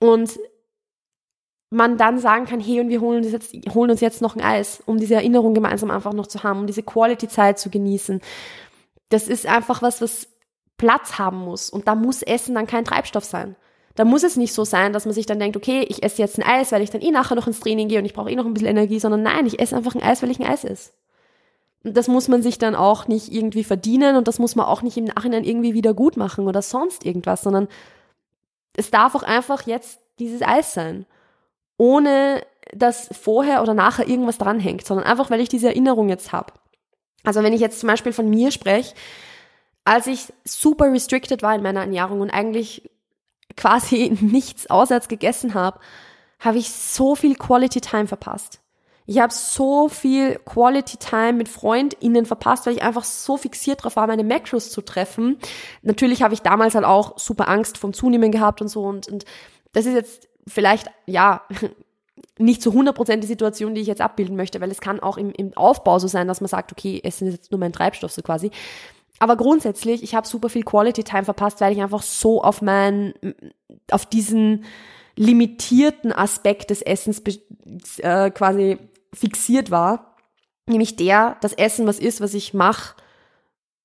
und 0.00 0.38
man 1.70 1.96
dann 1.96 2.18
sagen 2.18 2.44
kann, 2.44 2.60
hey, 2.60 2.80
und 2.80 2.88
wir 2.88 3.00
holen 3.00 3.24
uns 3.24 3.32
jetzt, 3.32 3.54
holen 3.74 3.90
uns 3.90 4.00
jetzt 4.00 4.22
noch 4.22 4.36
ein 4.36 4.42
Eis, 4.42 4.82
um 4.86 4.98
diese 4.98 5.14
Erinnerung 5.14 5.54
gemeinsam 5.54 5.90
einfach 5.90 6.12
noch 6.12 6.26
zu 6.26 6.42
haben, 6.42 6.60
um 6.60 6.66
diese 6.66 6.82
Quality-Zeit 6.82 7.58
zu 7.58 7.70
genießen. 7.70 8.20
Das 9.08 9.26
ist 9.26 9.46
einfach 9.46 9.82
was, 9.82 10.00
was 10.00 10.28
Platz 10.76 11.18
haben 11.18 11.38
muss. 11.38 11.70
Und 11.70 11.88
da 11.88 11.94
muss 11.94 12.22
Essen 12.22 12.54
dann 12.54 12.66
kein 12.66 12.84
Treibstoff 12.84 13.24
sein. 13.24 13.56
Da 13.96 14.04
muss 14.04 14.22
es 14.22 14.36
nicht 14.36 14.52
so 14.52 14.64
sein, 14.64 14.92
dass 14.92 15.04
man 15.04 15.14
sich 15.14 15.26
dann 15.26 15.38
denkt, 15.38 15.56
okay, 15.56 15.84
ich 15.88 16.02
esse 16.02 16.22
jetzt 16.22 16.38
ein 16.38 16.46
Eis, 16.46 16.70
weil 16.70 16.82
ich 16.82 16.90
dann 16.90 17.00
eh 17.00 17.10
nachher 17.10 17.34
noch 17.34 17.46
ins 17.46 17.60
Training 17.60 17.88
gehe 17.88 17.98
und 17.98 18.04
ich 18.04 18.14
brauche 18.14 18.30
eh 18.30 18.36
noch 18.36 18.46
ein 18.46 18.54
bisschen 18.54 18.68
Energie, 18.68 19.00
sondern 19.00 19.22
nein, 19.22 19.46
ich 19.46 19.58
esse 19.58 19.76
einfach 19.76 19.94
ein 19.94 20.02
Eis, 20.02 20.22
weil 20.22 20.30
ich 20.30 20.38
ein 20.38 20.46
Eis 20.46 20.64
esse 20.64 20.92
das 21.84 22.08
muss 22.08 22.28
man 22.28 22.42
sich 22.42 22.58
dann 22.58 22.74
auch 22.74 23.08
nicht 23.08 23.30
irgendwie 23.30 23.62
verdienen 23.62 24.16
und 24.16 24.26
das 24.26 24.38
muss 24.38 24.56
man 24.56 24.66
auch 24.66 24.82
nicht 24.82 24.96
im 24.96 25.04
Nachhinein 25.04 25.44
irgendwie 25.44 25.74
wieder 25.74 25.92
gut 25.92 26.16
machen 26.16 26.48
oder 26.48 26.62
sonst 26.62 27.04
irgendwas, 27.04 27.42
sondern 27.42 27.68
es 28.74 28.90
darf 28.90 29.14
auch 29.14 29.22
einfach 29.22 29.66
jetzt 29.66 30.00
dieses 30.18 30.42
Eis 30.42 30.72
sein. 30.72 31.06
Ohne 31.76 32.42
dass 32.72 33.08
vorher 33.12 33.62
oder 33.62 33.74
nachher 33.74 34.08
irgendwas 34.08 34.38
dranhängt, 34.38 34.86
sondern 34.86 35.06
einfach, 35.06 35.30
weil 35.30 35.40
ich 35.40 35.48
diese 35.48 35.68
Erinnerung 35.68 36.08
jetzt 36.08 36.32
habe. 36.32 36.54
Also 37.22 37.42
wenn 37.42 37.52
ich 37.52 37.60
jetzt 37.60 37.80
zum 37.80 37.88
Beispiel 37.88 38.12
von 38.12 38.28
mir 38.30 38.50
spreche, 38.50 38.94
als 39.84 40.06
ich 40.06 40.32
super 40.44 40.90
restricted 40.90 41.42
war 41.42 41.54
in 41.54 41.62
meiner 41.62 41.80
Ernährung 41.80 42.20
und 42.20 42.30
eigentlich 42.30 42.90
quasi 43.56 44.16
nichts 44.20 44.70
auswärts 44.70 45.08
gegessen 45.08 45.54
habe, 45.54 45.80
habe 46.40 46.58
ich 46.58 46.70
so 46.70 47.14
viel 47.14 47.34
Quality 47.34 47.80
Time 47.80 48.06
verpasst. 48.06 48.60
Ich 49.06 49.18
habe 49.18 49.32
so 49.32 49.88
viel 49.88 50.38
Quality 50.46 50.96
Time 50.96 51.34
mit 51.34 51.48
FreundInnen 51.48 52.24
verpasst, 52.24 52.66
weil 52.66 52.74
ich 52.74 52.82
einfach 52.82 53.04
so 53.04 53.36
fixiert 53.36 53.80
darauf 53.80 53.96
war, 53.96 54.06
meine 54.06 54.24
Macros 54.24 54.70
zu 54.70 54.80
treffen. 54.80 55.38
Natürlich 55.82 56.22
habe 56.22 56.32
ich 56.32 56.40
damals 56.40 56.74
halt 56.74 56.86
auch 56.86 57.18
super 57.18 57.48
Angst 57.48 57.76
vom 57.76 57.92
Zunehmen 57.92 58.32
gehabt 58.32 58.62
und 58.62 58.68
so 58.68 58.84
und, 58.84 59.08
und 59.08 59.24
das 59.72 59.86
ist 59.86 59.94
jetzt 59.94 60.28
vielleicht, 60.46 60.90
ja, 61.06 61.42
nicht 62.38 62.62
zu 62.62 62.70
100% 62.70 63.16
die 63.16 63.26
Situation, 63.26 63.74
die 63.74 63.80
ich 63.80 63.86
jetzt 63.86 64.00
abbilden 64.00 64.36
möchte, 64.36 64.60
weil 64.60 64.70
es 64.70 64.80
kann 64.80 65.00
auch 65.00 65.18
im, 65.18 65.30
im 65.30 65.56
Aufbau 65.56 65.98
so 65.98 66.08
sein, 66.08 66.26
dass 66.26 66.40
man 66.40 66.48
sagt, 66.48 66.72
okay, 66.72 67.00
Essen 67.04 67.28
ist 67.28 67.34
jetzt 67.34 67.52
nur 67.52 67.60
mein 67.60 67.72
Treibstoff 67.72 68.10
so 68.10 68.22
quasi. 68.22 68.50
Aber 69.20 69.36
grundsätzlich, 69.36 70.02
ich 70.02 70.14
habe 70.14 70.26
super 70.26 70.48
viel 70.48 70.64
Quality 70.64 71.04
Time 71.04 71.24
verpasst, 71.24 71.60
weil 71.60 71.72
ich 71.72 71.80
einfach 71.80 72.02
so 72.02 72.42
auf 72.42 72.62
mein, 72.62 73.14
auf 73.90 74.06
diesen 74.06 74.64
limitierten 75.16 76.12
Aspekt 76.12 76.70
des 76.70 76.82
Essens 76.82 77.22
äh, 77.98 78.30
quasi 78.30 78.78
fixiert 79.14 79.70
war, 79.70 80.16
nämlich 80.66 80.96
der, 80.96 81.36
das 81.40 81.52
Essen 81.52 81.86
was 81.86 81.98
ist, 81.98 82.20
was 82.20 82.34
ich 82.34 82.54
mache, 82.54 82.94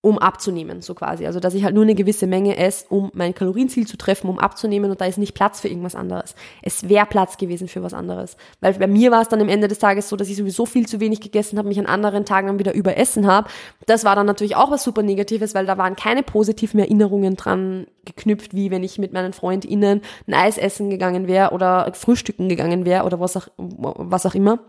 um 0.02 0.18
abzunehmen, 0.18 0.82
so 0.82 0.96
quasi. 0.96 1.26
Also, 1.26 1.42
dass 1.42 1.54
ich 1.54 1.66
halt 1.66 1.76
nur 1.76 1.84
eine 1.84 1.94
gewisse 1.94 2.26
Menge 2.26 2.56
esse, 2.56 2.86
um 2.88 3.12
mein 3.14 3.34
Kalorienziel 3.34 3.86
zu 3.86 3.98
treffen, 3.98 4.30
um 4.30 4.40
abzunehmen 4.40 4.90
und 4.90 5.02
da 5.02 5.06
ist 5.06 5.18
nicht 5.18 5.34
Platz 5.34 5.60
für 5.60 5.68
irgendwas 5.68 5.96
anderes. 5.96 6.36
Es 6.62 6.88
wäre 6.88 7.06
Platz 7.06 7.36
gewesen 7.36 7.68
für 7.68 7.84
was 7.84 7.94
anderes. 7.94 8.38
Weil 8.62 8.76
bei 8.76 8.88
mir 8.88 9.12
war 9.12 9.22
es 9.22 9.28
dann 9.28 9.42
am 9.42 9.50
Ende 9.50 9.68
des 9.68 9.80
Tages 9.80 10.08
so, 10.08 10.16
dass 10.16 10.30
ich 10.30 10.38
sowieso 10.38 10.66
viel 10.66 10.88
zu 10.88 11.02
wenig 11.02 11.20
gegessen 11.20 11.58
habe, 11.58 11.68
mich 11.68 11.80
an 11.80 11.86
anderen 11.86 12.24
Tagen 12.24 12.48
dann 12.48 12.60
wieder 12.60 12.74
überessen 12.74 13.28
habe. 13.28 13.50
Das 13.88 14.06
war 14.06 14.16
dann 14.16 14.26
natürlich 14.26 14.56
auch 14.56 14.72
was 14.72 14.84
super 14.84 15.04
Negatives, 15.04 15.54
weil 15.54 15.66
da 15.66 15.78
waren 15.78 15.98
keine 15.98 16.24
positiven 16.24 16.80
Erinnerungen 16.80 17.36
dran 17.36 17.86
geknüpft, 18.06 18.56
wie 18.56 18.72
wenn 18.72 18.86
ich 18.86 19.00
mit 19.00 19.12
meinen 19.12 19.34
FreundInnen 19.34 20.02
ein 20.28 20.34
Eis 20.34 20.58
essen 20.58 20.90
gegangen 20.90 21.28
wäre 21.28 21.52
oder 21.52 21.92
frühstücken 21.94 22.48
gegangen 22.48 22.86
wäre 22.86 23.04
oder 23.04 23.20
was 23.20 23.36
auch, 23.36 23.50
was 23.58 24.26
auch 24.26 24.34
immer. 24.34 24.60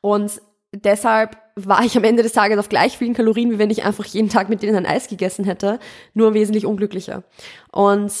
Und 0.00 0.40
deshalb 0.72 1.36
war 1.56 1.84
ich 1.84 1.96
am 1.96 2.04
Ende 2.04 2.22
des 2.22 2.32
Tages 2.32 2.58
auf 2.58 2.68
gleich 2.68 2.98
vielen 2.98 3.14
Kalorien, 3.14 3.50
wie 3.50 3.58
wenn 3.58 3.70
ich 3.70 3.84
einfach 3.84 4.04
jeden 4.04 4.28
Tag 4.28 4.48
mit 4.48 4.62
denen 4.62 4.76
ein 4.76 4.86
Eis 4.86 5.08
gegessen 5.08 5.44
hätte, 5.44 5.78
nur 6.14 6.34
wesentlich 6.34 6.66
unglücklicher. 6.66 7.24
Und 7.72 8.12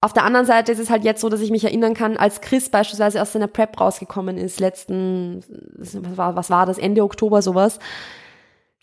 auf 0.00 0.12
der 0.12 0.24
anderen 0.24 0.44
Seite 0.44 0.70
ist 0.70 0.78
es 0.78 0.90
halt 0.90 1.02
jetzt 1.02 1.22
so, 1.22 1.30
dass 1.30 1.40
ich 1.40 1.50
mich 1.50 1.64
erinnern 1.64 1.94
kann, 1.94 2.18
als 2.18 2.42
Chris 2.42 2.68
beispielsweise 2.68 3.22
aus 3.22 3.32
seiner 3.32 3.46
Prep 3.46 3.80
rausgekommen 3.80 4.36
ist, 4.36 4.60
letzten, 4.60 5.42
was 5.78 6.16
war, 6.18 6.36
was 6.36 6.50
war 6.50 6.66
das, 6.66 6.76
Ende 6.76 7.02
Oktober 7.02 7.40
sowas, 7.40 7.78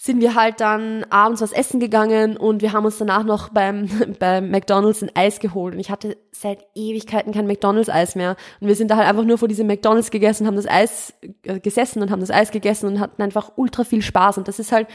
sind 0.04 0.20
wir 0.20 0.34
halt 0.34 0.62
dann 0.62 1.06
abends 1.12 1.42
was 1.42 1.52
essen 1.52 1.80
gegangen 1.80 2.36
und 2.36 2.64
wir 2.64 2.74
haben 2.74 2.86
uns 2.86 2.98
danach 2.98 3.24
noch 3.24 3.50
beim, 3.50 3.88
beim 4.20 4.50
McDonalds 4.50 5.04
ein 5.04 5.12
Eis 5.14 5.40
geholt. 5.40 5.76
Und 5.76 5.80
ich 5.80 5.92
hatte 5.92 6.18
seit 6.32 6.66
Ewigkeiten 6.74 7.32
kein 7.32 7.46
McDonalds-Eis 7.46 8.16
mehr. 8.16 8.36
Und 8.60 8.68
wir 8.68 8.74
sind 8.74 8.90
da 8.90 8.96
halt 8.96 9.08
einfach 9.08 9.26
nur 9.26 9.38
vor 9.38 9.48
diesem 9.48 9.68
McDonalds 9.68 10.10
gegessen, 10.10 10.48
haben 10.48 10.56
das 10.56 10.68
Eis 10.68 11.14
äh, 11.44 11.60
gesessen 11.60 12.02
und 12.02 12.10
haben 12.10 12.20
das 12.20 12.32
Eis 12.32 12.50
gegessen 12.50 12.88
und 12.88 13.00
hatten 13.00 13.22
einfach 13.22 13.52
ultra 13.58 13.84
viel 13.84 14.02
Spaß. 14.02 14.40
Und 14.40 14.48
das 14.48 14.58
ist 14.58 14.72
halt, 14.72 14.88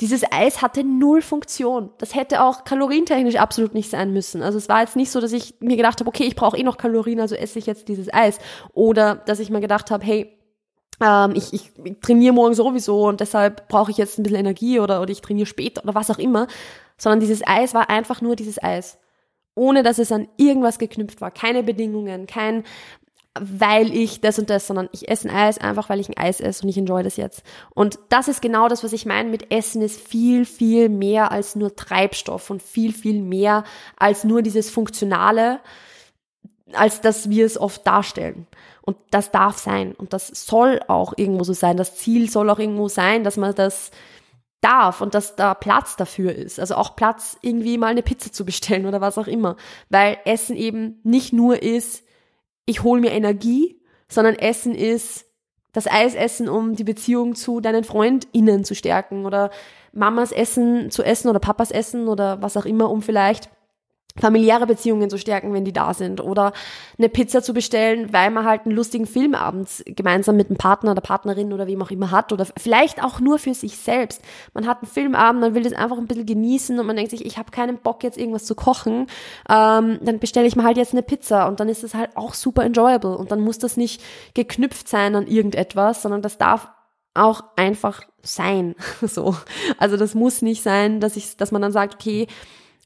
dieses 0.00 0.22
Eis 0.32 0.62
hatte 0.62 0.82
null 0.82 1.20
Funktion. 1.20 1.90
Das 1.98 2.14
hätte 2.14 2.42
auch 2.42 2.64
kalorientechnisch 2.64 3.36
absolut 3.36 3.74
nicht 3.74 3.90
sein 3.90 4.14
müssen. 4.14 4.42
Also 4.42 4.56
es 4.56 4.70
war 4.70 4.80
jetzt 4.80 4.96
nicht 4.96 5.10
so, 5.10 5.20
dass 5.20 5.32
ich 5.32 5.56
mir 5.60 5.76
gedacht 5.76 6.00
habe, 6.00 6.08
okay, 6.08 6.24
ich 6.24 6.36
brauche 6.36 6.56
eh 6.56 6.62
noch 6.62 6.78
Kalorien, 6.78 7.20
also 7.20 7.34
esse 7.34 7.58
ich 7.58 7.66
jetzt 7.66 7.88
dieses 7.88 8.10
Eis. 8.14 8.38
Oder 8.72 9.16
dass 9.16 9.40
ich 9.40 9.50
mir 9.50 9.60
gedacht 9.60 9.90
habe, 9.90 10.06
hey, 10.06 10.37
ähm, 11.00 11.32
ich, 11.34 11.52
ich, 11.52 11.70
ich 11.84 12.00
trainiere 12.00 12.34
morgen 12.34 12.54
sowieso 12.54 13.06
und 13.06 13.20
deshalb 13.20 13.68
brauche 13.68 13.90
ich 13.90 13.96
jetzt 13.96 14.18
ein 14.18 14.22
bisschen 14.22 14.38
Energie 14.38 14.80
oder, 14.80 15.00
oder 15.00 15.10
ich 15.10 15.20
trainiere 15.20 15.46
später 15.46 15.82
oder 15.84 15.94
was 15.94 16.10
auch 16.10 16.18
immer, 16.18 16.46
sondern 16.96 17.20
dieses 17.20 17.46
Eis 17.46 17.74
war 17.74 17.90
einfach 17.90 18.20
nur 18.20 18.36
dieses 18.36 18.62
Eis. 18.62 18.98
Ohne 19.54 19.82
dass 19.82 19.98
es 19.98 20.12
an 20.12 20.28
irgendwas 20.36 20.78
geknüpft 20.78 21.20
war. 21.20 21.32
Keine 21.32 21.64
Bedingungen, 21.64 22.26
kein 22.26 22.62
weil 23.40 23.94
ich 23.94 24.20
das 24.20 24.38
und 24.38 24.50
das, 24.50 24.66
sondern 24.66 24.88
ich 24.92 25.08
esse 25.08 25.28
ein 25.28 25.34
Eis 25.34 25.58
einfach, 25.58 25.88
weil 25.88 26.00
ich 26.00 26.08
ein 26.08 26.16
Eis 26.16 26.40
esse 26.40 26.62
und 26.62 26.68
ich 26.68 26.78
enjoy 26.78 27.02
das 27.02 27.16
jetzt. 27.16 27.42
Und 27.74 27.98
das 28.08 28.28
ist 28.28 28.42
genau 28.42 28.68
das, 28.68 28.84
was 28.84 28.92
ich 28.92 29.06
meine 29.06 29.28
mit 29.28 29.52
Essen 29.52 29.82
ist 29.82 30.00
viel, 30.00 30.44
viel 30.44 30.88
mehr 30.88 31.30
als 31.30 31.54
nur 31.54 31.74
Treibstoff 31.74 32.50
und 32.50 32.62
viel, 32.62 32.92
viel 32.92 33.22
mehr 33.22 33.64
als 33.96 34.24
nur 34.24 34.42
dieses 34.42 34.70
Funktionale, 34.70 35.60
als 36.72 37.00
dass 37.00 37.30
wir 37.30 37.46
es 37.46 37.58
oft 37.58 37.86
darstellen. 37.86 38.46
Und 38.88 38.96
das 39.10 39.30
darf 39.30 39.58
sein. 39.58 39.92
Und 39.92 40.14
das 40.14 40.28
soll 40.28 40.80
auch 40.88 41.12
irgendwo 41.14 41.44
so 41.44 41.52
sein. 41.52 41.76
Das 41.76 41.96
Ziel 41.96 42.30
soll 42.30 42.48
auch 42.48 42.58
irgendwo 42.58 42.88
sein, 42.88 43.22
dass 43.22 43.36
man 43.36 43.54
das 43.54 43.90
darf 44.62 45.02
und 45.02 45.14
dass 45.14 45.36
da 45.36 45.52
Platz 45.52 45.96
dafür 45.96 46.34
ist. 46.34 46.58
Also 46.58 46.74
auch 46.74 46.96
Platz, 46.96 47.36
irgendwie 47.42 47.76
mal 47.76 47.88
eine 47.88 48.02
Pizza 48.02 48.32
zu 48.32 48.46
bestellen 48.46 48.86
oder 48.86 49.02
was 49.02 49.18
auch 49.18 49.26
immer. 49.26 49.56
Weil 49.90 50.16
Essen 50.24 50.56
eben 50.56 51.00
nicht 51.02 51.34
nur 51.34 51.62
ist, 51.62 52.02
ich 52.64 52.82
hole 52.82 53.02
mir 53.02 53.12
Energie, 53.12 53.78
sondern 54.08 54.36
Essen 54.36 54.74
ist 54.74 55.26
das 55.72 55.86
Eis 55.86 56.14
essen, 56.14 56.48
um 56.48 56.74
die 56.74 56.84
Beziehung 56.84 57.34
zu 57.34 57.60
deinen 57.60 57.84
FreundInnen 57.84 58.64
zu 58.64 58.74
stärken 58.74 59.26
oder 59.26 59.50
Mamas 59.92 60.32
Essen 60.32 60.90
zu 60.90 61.02
essen 61.02 61.28
oder 61.28 61.40
Papas 61.40 61.70
Essen 61.70 62.08
oder 62.08 62.40
was 62.40 62.56
auch 62.56 62.64
immer, 62.64 62.88
um 62.88 63.02
vielleicht 63.02 63.50
familiäre 64.16 64.66
Beziehungen 64.66 65.10
zu 65.10 65.18
stärken, 65.18 65.52
wenn 65.52 65.64
die 65.64 65.72
da 65.72 65.94
sind. 65.94 66.20
Oder 66.20 66.52
eine 66.98 67.08
Pizza 67.08 67.42
zu 67.42 67.52
bestellen, 67.52 68.12
weil 68.12 68.30
man 68.30 68.44
halt 68.44 68.64
einen 68.64 68.74
lustigen 68.74 69.06
Filmabend 69.06 69.68
gemeinsam 69.86 70.36
mit 70.36 70.48
einem 70.48 70.56
Partner 70.56 70.92
oder 70.92 71.00
Partnerin 71.00 71.52
oder 71.52 71.66
wem 71.66 71.82
auch 71.82 71.90
immer 71.90 72.10
hat. 72.10 72.32
Oder 72.32 72.46
vielleicht 72.56 73.02
auch 73.02 73.20
nur 73.20 73.38
für 73.38 73.54
sich 73.54 73.76
selbst. 73.76 74.22
Man 74.54 74.66
hat 74.66 74.82
einen 74.82 74.90
Filmabend, 74.90 75.40
man 75.40 75.54
will 75.54 75.62
das 75.62 75.72
einfach 75.72 75.98
ein 75.98 76.06
bisschen 76.06 76.26
genießen 76.26 76.78
und 76.78 76.86
man 76.86 76.96
denkt 76.96 77.10
sich, 77.10 77.24
ich 77.24 77.38
habe 77.38 77.50
keinen 77.50 77.78
Bock 77.78 78.02
jetzt 78.02 78.18
irgendwas 78.18 78.44
zu 78.44 78.54
kochen. 78.54 79.06
Ähm, 79.48 79.98
dann 80.02 80.18
bestelle 80.18 80.46
ich 80.46 80.56
mir 80.56 80.64
halt 80.64 80.76
jetzt 80.76 80.92
eine 80.92 81.02
Pizza 81.02 81.46
und 81.46 81.60
dann 81.60 81.68
ist 81.68 81.84
es 81.84 81.94
halt 81.94 82.16
auch 82.16 82.34
super 82.34 82.64
enjoyable. 82.64 83.16
Und 83.16 83.30
dann 83.30 83.40
muss 83.40 83.58
das 83.58 83.76
nicht 83.76 84.02
geknüpft 84.34 84.88
sein 84.88 85.14
an 85.14 85.26
irgendetwas, 85.26 86.02
sondern 86.02 86.22
das 86.22 86.38
darf 86.38 86.68
auch 87.14 87.42
einfach 87.56 88.02
sein. 88.22 88.74
so. 89.02 89.36
Also 89.78 89.96
das 89.96 90.14
muss 90.14 90.42
nicht 90.42 90.62
sein, 90.62 91.00
dass 91.00 91.16
ich, 91.16 91.36
dass 91.36 91.52
man 91.52 91.62
dann 91.62 91.72
sagt, 91.72 91.94
okay, 91.94 92.26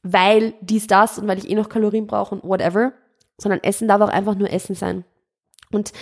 weil 0.03 0.53
dies, 0.61 0.87
das 0.87 1.17
und 1.17 1.27
weil 1.27 1.39
ich 1.39 1.49
eh 1.49 1.55
noch 1.55 1.69
Kalorien 1.69 2.07
brauche 2.07 2.35
und 2.35 2.43
whatever, 2.43 2.93
sondern 3.37 3.63
Essen 3.63 3.87
darf 3.87 4.01
auch 4.01 4.09
einfach 4.09 4.35
nur 4.35 4.51
Essen 4.51 4.75
sein. 4.75 5.05
Und 5.71 5.93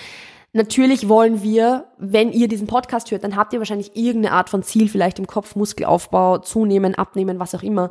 natürlich 0.53 1.07
wollen 1.07 1.43
wir, 1.43 1.85
wenn 1.97 2.31
ihr 2.31 2.47
diesen 2.47 2.67
Podcast 2.67 3.11
hört, 3.11 3.23
dann 3.23 3.35
habt 3.35 3.53
ihr 3.53 3.59
wahrscheinlich 3.59 3.95
irgendeine 3.95 4.35
Art 4.35 4.49
von 4.49 4.63
Ziel 4.63 4.89
vielleicht 4.89 5.19
im 5.19 5.27
Kopf, 5.27 5.55
Muskelaufbau, 5.55 6.39
zunehmen, 6.39 6.95
abnehmen, 6.95 7.39
was 7.39 7.55
auch 7.55 7.63
immer. 7.63 7.89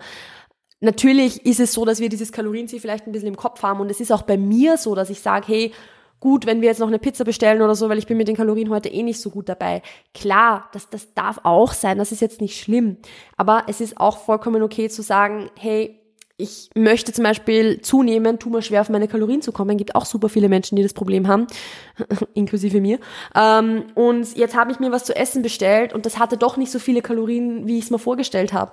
Natürlich 0.80 1.46
ist 1.46 1.60
es 1.60 1.72
so, 1.72 1.84
dass 1.84 2.00
wir 2.00 2.08
dieses 2.08 2.32
Kalorienziel 2.32 2.80
vielleicht 2.80 3.06
ein 3.06 3.12
bisschen 3.12 3.28
im 3.28 3.36
Kopf 3.36 3.62
haben 3.62 3.80
und 3.80 3.90
es 3.90 4.00
ist 4.00 4.12
auch 4.12 4.22
bei 4.22 4.36
mir 4.36 4.78
so, 4.78 4.94
dass 4.94 5.10
ich 5.10 5.20
sage, 5.20 5.46
hey, 5.46 5.72
gut, 6.20 6.46
wenn 6.46 6.60
wir 6.60 6.68
jetzt 6.68 6.80
noch 6.80 6.88
eine 6.88 6.98
Pizza 6.98 7.24
bestellen 7.24 7.62
oder 7.62 7.74
so, 7.74 7.88
weil 7.88 7.98
ich 7.98 8.06
bin 8.06 8.16
mit 8.16 8.28
den 8.28 8.36
Kalorien 8.36 8.70
heute 8.70 8.88
eh 8.88 9.02
nicht 9.02 9.20
so 9.20 9.30
gut 9.30 9.48
dabei. 9.48 9.82
Klar, 10.14 10.68
das, 10.72 10.88
das 10.88 11.12
darf 11.14 11.40
auch 11.42 11.72
sein, 11.72 11.98
das 11.98 12.12
ist 12.12 12.20
jetzt 12.20 12.40
nicht 12.40 12.60
schlimm. 12.60 12.98
Aber 13.36 13.64
es 13.68 13.80
ist 13.80 13.98
auch 13.98 14.18
vollkommen 14.18 14.62
okay 14.62 14.88
zu 14.88 15.02
sagen, 15.02 15.50
hey, 15.56 15.99
ich 16.40 16.70
möchte 16.74 17.12
zum 17.12 17.24
Beispiel 17.24 17.80
zunehmen, 17.82 18.38
tu 18.38 18.50
mir 18.50 18.62
schwer 18.62 18.80
auf 18.80 18.88
meine 18.88 19.08
Kalorien 19.08 19.42
zu 19.42 19.52
kommen. 19.52 19.76
Gibt 19.76 19.94
auch 19.94 20.04
super 20.04 20.28
viele 20.28 20.48
Menschen, 20.48 20.76
die 20.76 20.82
das 20.82 20.94
Problem 20.94 21.28
haben, 21.28 21.46
inklusive 22.34 22.80
mir. 22.80 22.98
Ähm, 23.34 23.84
und 23.94 24.36
jetzt 24.36 24.56
habe 24.56 24.72
ich 24.72 24.80
mir 24.80 24.90
was 24.90 25.04
zu 25.04 25.14
essen 25.14 25.42
bestellt 25.42 25.92
und 25.92 26.06
das 26.06 26.18
hatte 26.18 26.36
doch 26.36 26.56
nicht 26.56 26.70
so 26.70 26.78
viele 26.78 27.02
Kalorien, 27.02 27.66
wie 27.66 27.78
ich 27.78 27.84
es 27.84 27.90
mir 27.90 27.98
vorgestellt 27.98 28.52
habe. 28.52 28.72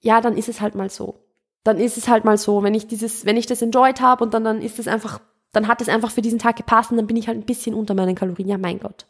Ja, 0.00 0.20
dann 0.20 0.36
ist 0.36 0.48
es 0.48 0.60
halt 0.60 0.74
mal 0.74 0.90
so. 0.90 1.24
Dann 1.64 1.78
ist 1.78 1.96
es 1.96 2.08
halt 2.08 2.24
mal 2.24 2.38
so, 2.38 2.62
wenn 2.62 2.74
ich 2.74 2.86
dieses, 2.86 3.26
wenn 3.26 3.36
ich 3.36 3.46
das 3.46 3.62
enjoyed 3.62 4.00
habe 4.00 4.24
und 4.24 4.32
dann 4.32 4.44
dann 4.44 4.62
ist 4.62 4.78
es 4.78 4.88
einfach, 4.88 5.20
dann 5.52 5.68
hat 5.68 5.80
es 5.80 5.88
einfach 5.88 6.10
für 6.10 6.22
diesen 6.22 6.38
Tag 6.38 6.56
gepasst 6.56 6.90
und 6.90 6.96
dann 6.96 7.06
bin 7.06 7.16
ich 7.16 7.28
halt 7.28 7.38
ein 7.38 7.46
bisschen 7.46 7.74
unter 7.74 7.94
meinen 7.94 8.14
Kalorien. 8.14 8.48
Ja, 8.48 8.58
mein 8.58 8.80
Gott. 8.80 9.06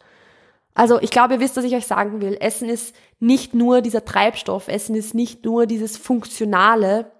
Also 0.73 1.01
ich 1.01 1.11
glaube, 1.11 1.35
ihr 1.35 1.39
wisst, 1.39 1.57
was 1.57 1.65
ich 1.65 1.75
euch 1.75 1.85
sagen 1.85 2.21
will. 2.21 2.37
Essen 2.39 2.69
ist 2.69 2.95
nicht 3.19 3.53
nur 3.53 3.81
dieser 3.81 4.05
Treibstoff, 4.05 4.67
Essen 4.67 4.95
ist 4.95 5.13
nicht 5.13 5.43
nur 5.45 5.65
dieses 5.65 5.97
Funktionale, 5.97 7.11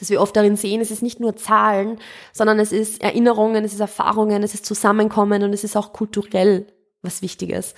dass 0.00 0.10
wir 0.10 0.20
oft 0.20 0.34
darin 0.34 0.56
sehen, 0.56 0.80
es 0.80 0.90
ist 0.90 1.02
nicht 1.02 1.20
nur 1.20 1.36
Zahlen, 1.36 1.98
sondern 2.32 2.58
es 2.58 2.72
ist 2.72 3.02
Erinnerungen, 3.02 3.64
es 3.64 3.74
ist 3.74 3.80
Erfahrungen, 3.80 4.42
es 4.42 4.54
ist 4.54 4.66
Zusammenkommen 4.66 5.42
und 5.42 5.52
es 5.52 5.62
ist 5.62 5.76
auch 5.76 5.92
kulturell 5.92 6.66
was 7.02 7.22
Wichtiges. 7.22 7.74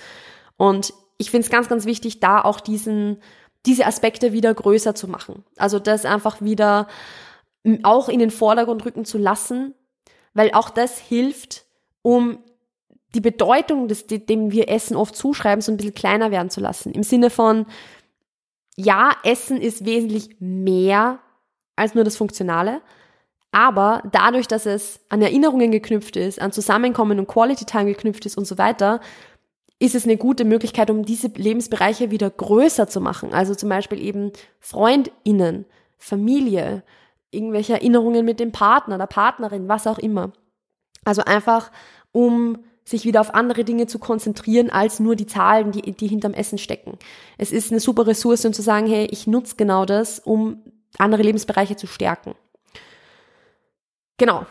Und 0.57 0.93
ich 1.17 1.31
finde 1.31 1.45
es 1.45 1.51
ganz, 1.51 1.69
ganz 1.69 1.85
wichtig, 1.85 2.19
da 2.19 2.41
auch 2.41 2.59
diesen, 2.59 3.21
diese 3.65 3.85
Aspekte 3.85 4.33
wieder 4.33 4.53
größer 4.53 4.95
zu 4.95 5.07
machen. 5.07 5.43
Also 5.57 5.79
das 5.79 6.05
einfach 6.05 6.41
wieder 6.41 6.87
auch 7.83 8.09
in 8.09 8.19
den 8.19 8.31
Vordergrund 8.31 8.85
rücken 8.85 9.05
zu 9.05 9.17
lassen, 9.17 9.73
weil 10.33 10.51
auch 10.53 10.69
das 10.69 10.99
hilft, 10.99 11.65
um 12.01 12.39
die 13.13 13.21
Bedeutung, 13.21 13.87
des, 13.87 14.07
dem 14.07 14.51
wir 14.51 14.69
Essen 14.69 14.95
oft 14.95 15.15
zuschreiben, 15.15 15.61
so 15.61 15.71
ein 15.71 15.77
bisschen 15.77 15.93
kleiner 15.93 16.31
werden 16.31 16.49
zu 16.49 16.61
lassen. 16.61 16.91
Im 16.91 17.03
Sinne 17.03 17.29
von, 17.29 17.65
ja, 18.75 19.11
Essen 19.23 19.61
ist 19.61 19.85
wesentlich 19.85 20.37
mehr 20.39 21.19
als 21.75 21.95
nur 21.95 22.03
das 22.03 22.17
Funktionale. 22.17 22.81
Aber 23.51 24.01
dadurch, 24.11 24.47
dass 24.47 24.65
es 24.65 24.99
an 25.09 25.21
Erinnerungen 25.21 25.71
geknüpft 25.71 26.15
ist, 26.15 26.41
an 26.41 26.51
Zusammenkommen 26.51 27.19
und 27.19 27.27
Quality 27.27 27.65
Time 27.65 27.85
geknüpft 27.85 28.25
ist 28.25 28.37
und 28.37 28.45
so 28.45 28.57
weiter, 28.57 28.99
ist 29.79 29.95
es 29.95 30.05
eine 30.05 30.17
gute 30.17 30.45
Möglichkeit, 30.45 30.89
um 30.89 31.05
diese 31.05 31.27
Lebensbereiche 31.27 32.09
wieder 32.09 32.29
größer 32.29 32.87
zu 32.87 33.01
machen. 33.01 33.33
Also 33.33 33.53
zum 33.53 33.69
Beispiel 33.69 34.01
eben 34.01 34.31
FreundInnen, 34.59 35.65
Familie, 35.97 36.83
irgendwelche 37.31 37.73
Erinnerungen 37.73 38.25
mit 38.25 38.39
dem 38.39 38.51
Partner, 38.51 38.97
der 38.97 39.07
Partnerin, 39.07 39.67
was 39.67 39.85
auch 39.87 39.99
immer. 39.99 40.31
Also 41.03 41.23
einfach, 41.23 41.71
um 42.11 42.59
sich 42.85 43.05
wieder 43.05 43.21
auf 43.21 43.33
andere 43.33 43.63
Dinge 43.63 43.87
zu 43.87 43.99
konzentrieren, 43.99 44.69
als 44.69 44.99
nur 44.99 45.15
die 45.15 45.25
Zahlen, 45.27 45.71
die, 45.71 45.93
die 45.93 46.07
hinterm 46.07 46.33
Essen 46.33 46.57
stecken. 46.57 46.97
Es 47.37 47.51
ist 47.51 47.71
eine 47.71 47.79
super 47.79 48.07
Ressource, 48.07 48.45
um 48.45 48.53
zu 48.53 48.61
sagen, 48.61 48.87
hey, 48.87 49.07
ich 49.11 49.27
nutze 49.27 49.55
genau 49.55 49.85
das, 49.85 50.19
um 50.19 50.61
andere 50.97 51.23
Lebensbereiche 51.23 51.75
zu 51.75 51.87
stärken. 51.87 52.35
Genau. 54.17 54.45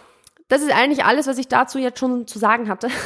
Das 0.48 0.62
ist 0.62 0.72
eigentlich 0.72 1.04
alles, 1.04 1.26
was 1.26 1.38
ich 1.38 1.48
dazu 1.48 1.78
jetzt 1.78 1.98
schon 1.98 2.26
zu 2.26 2.38
sagen 2.38 2.68
hatte. 2.68 2.88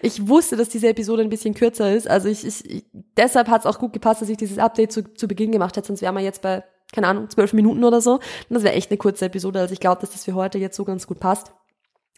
Ich 0.00 0.26
wusste, 0.26 0.56
dass 0.56 0.70
diese 0.70 0.88
Episode 0.88 1.20
ein 1.22 1.28
bisschen 1.28 1.52
kürzer 1.52 1.92
ist. 1.92 2.08
Also 2.08 2.30
ich, 2.30 2.46
ich 2.46 2.86
deshalb 3.18 3.48
hat 3.48 3.60
es 3.60 3.66
auch 3.66 3.78
gut 3.78 3.92
gepasst, 3.92 4.22
dass 4.22 4.28
ich 4.30 4.38
dieses 4.38 4.58
Update 4.58 4.90
zu, 4.90 5.02
zu 5.14 5.28
Beginn 5.28 5.52
gemacht 5.52 5.76
hätte, 5.76 5.88
sonst 5.88 6.00
wären 6.00 6.14
wir 6.14 6.22
jetzt 6.22 6.40
bei, 6.40 6.64
keine 6.94 7.08
Ahnung, 7.08 7.28
zwölf 7.28 7.52
Minuten 7.52 7.84
oder 7.84 8.00
so. 8.00 8.14
Und 8.14 8.22
das 8.48 8.62
wäre 8.62 8.74
echt 8.74 8.90
eine 8.90 8.96
kurze 8.96 9.26
Episode. 9.26 9.60
Also 9.60 9.74
ich 9.74 9.80
glaube, 9.80 10.00
dass 10.00 10.12
das 10.12 10.24
für 10.24 10.34
heute 10.34 10.56
jetzt 10.56 10.76
so 10.76 10.84
ganz 10.84 11.06
gut 11.06 11.20
passt. 11.20 11.52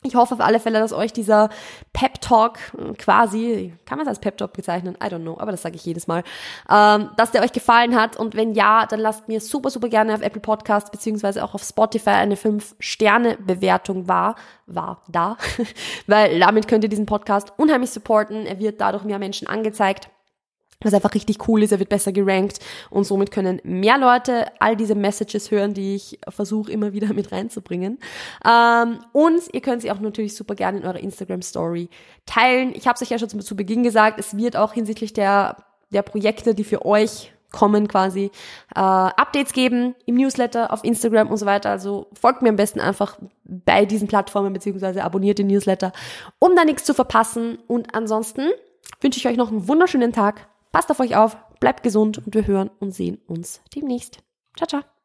Ich 0.04 0.14
hoffe 0.14 0.34
auf 0.34 0.40
alle 0.40 0.60
Fälle, 0.60 0.78
dass 0.78 0.92
euch 0.92 1.12
dieser 1.12 1.48
Pep 1.92 2.20
Talk 2.20 2.58
äh, 2.78 2.92
quasi, 2.94 3.74
kann 3.84 3.98
man 3.98 4.06
es 4.06 4.08
als 4.08 4.20
Pep 4.20 4.36
Talk 4.36 4.52
bezeichnen? 4.52 4.96
I 5.02 5.06
don't 5.08 5.22
know, 5.22 5.36
aber 5.38 5.50
das 5.50 5.62
sage 5.62 5.74
ich 5.74 5.84
jedes 5.84 6.06
Mal, 6.06 6.22
ähm, 6.70 7.10
dass 7.16 7.32
der 7.32 7.42
euch 7.42 7.52
gefallen 7.52 7.96
hat 7.96 8.16
und 8.16 8.36
wenn 8.36 8.54
ja, 8.54 8.86
dann 8.86 9.00
lasst 9.00 9.26
mir 9.26 9.40
super, 9.40 9.70
super 9.70 9.88
gerne 9.88 10.14
auf 10.14 10.22
Apple 10.22 10.40
Podcast 10.40 10.92
beziehungsweise 10.92 11.42
auch 11.42 11.54
auf 11.54 11.64
Spotify 11.64 12.10
eine 12.10 12.36
5-Sterne-Bewertung 12.36 14.06
war, 14.06 14.36
war 14.66 15.02
da, 15.08 15.36
weil 16.06 16.38
damit 16.38 16.68
könnt 16.68 16.84
ihr 16.84 16.90
diesen 16.90 17.06
Podcast 17.06 17.52
unheimlich 17.56 17.90
supporten, 17.90 18.46
er 18.46 18.60
wird 18.60 18.80
dadurch 18.80 19.02
mehr 19.02 19.18
Menschen 19.18 19.48
angezeigt 19.48 20.10
was 20.80 20.94
einfach 20.94 21.14
richtig 21.14 21.48
cool 21.48 21.62
ist, 21.62 21.72
er 21.72 21.80
wird 21.80 21.88
besser 21.88 22.12
gerankt 22.12 22.60
und 22.90 23.04
somit 23.04 23.32
können 23.32 23.60
mehr 23.64 23.98
Leute 23.98 24.46
all 24.60 24.76
diese 24.76 24.94
Messages 24.94 25.50
hören, 25.50 25.74
die 25.74 25.96
ich 25.96 26.20
versuche 26.28 26.70
immer 26.70 26.92
wieder 26.92 27.08
mit 27.14 27.32
reinzubringen. 27.32 27.98
Ähm, 28.44 29.00
und 29.12 29.42
ihr 29.52 29.60
könnt 29.60 29.82
sie 29.82 29.90
auch 29.90 30.00
natürlich 30.00 30.36
super 30.36 30.54
gerne 30.54 30.78
in 30.78 30.84
eurer 30.84 31.00
Instagram 31.00 31.42
Story 31.42 31.88
teilen. 32.26 32.72
Ich 32.74 32.86
habe 32.86 32.94
es 32.94 33.02
euch 33.02 33.10
ja 33.10 33.18
schon 33.18 33.28
zu, 33.28 33.56
Beginn 33.56 33.82
gesagt, 33.82 34.20
es 34.20 34.36
wird 34.36 34.56
auch 34.56 34.72
hinsichtlich 34.72 35.12
der, 35.12 35.56
der 35.90 36.02
Projekte, 36.02 36.54
die 36.54 36.64
für 36.64 36.86
euch 36.86 37.32
kommen 37.50 37.88
quasi, 37.88 38.30
äh, 38.76 38.78
Updates 38.80 39.52
geben 39.52 39.94
im 40.06 40.16
Newsletter, 40.16 40.72
auf 40.72 40.84
Instagram 40.84 41.28
und 41.28 41.38
so 41.38 41.46
weiter. 41.46 41.70
Also 41.70 42.06
folgt 42.12 42.42
mir 42.42 42.50
am 42.50 42.56
besten 42.56 42.78
einfach 42.78 43.18
bei 43.44 43.84
diesen 43.84 44.06
Plattformen 44.06 44.52
beziehungsweise 44.52 45.02
abonniert 45.02 45.38
den 45.38 45.46
Newsletter, 45.48 45.92
um 46.38 46.54
da 46.54 46.64
nichts 46.64 46.84
zu 46.84 46.94
verpassen. 46.94 47.58
Und 47.66 47.94
ansonsten 47.96 48.48
wünsche 49.00 49.18
ich 49.18 49.26
euch 49.26 49.36
noch 49.36 49.50
einen 49.50 49.66
wunderschönen 49.66 50.12
Tag 50.12 50.46
Passt 50.72 50.90
auf 50.90 51.00
euch 51.00 51.16
auf, 51.16 51.36
bleibt 51.60 51.82
gesund 51.82 52.18
und 52.18 52.34
wir 52.34 52.46
hören 52.46 52.70
und 52.80 52.92
sehen 52.92 53.18
uns 53.26 53.60
demnächst. 53.74 54.18
Ciao, 54.56 54.66
ciao. 54.66 54.97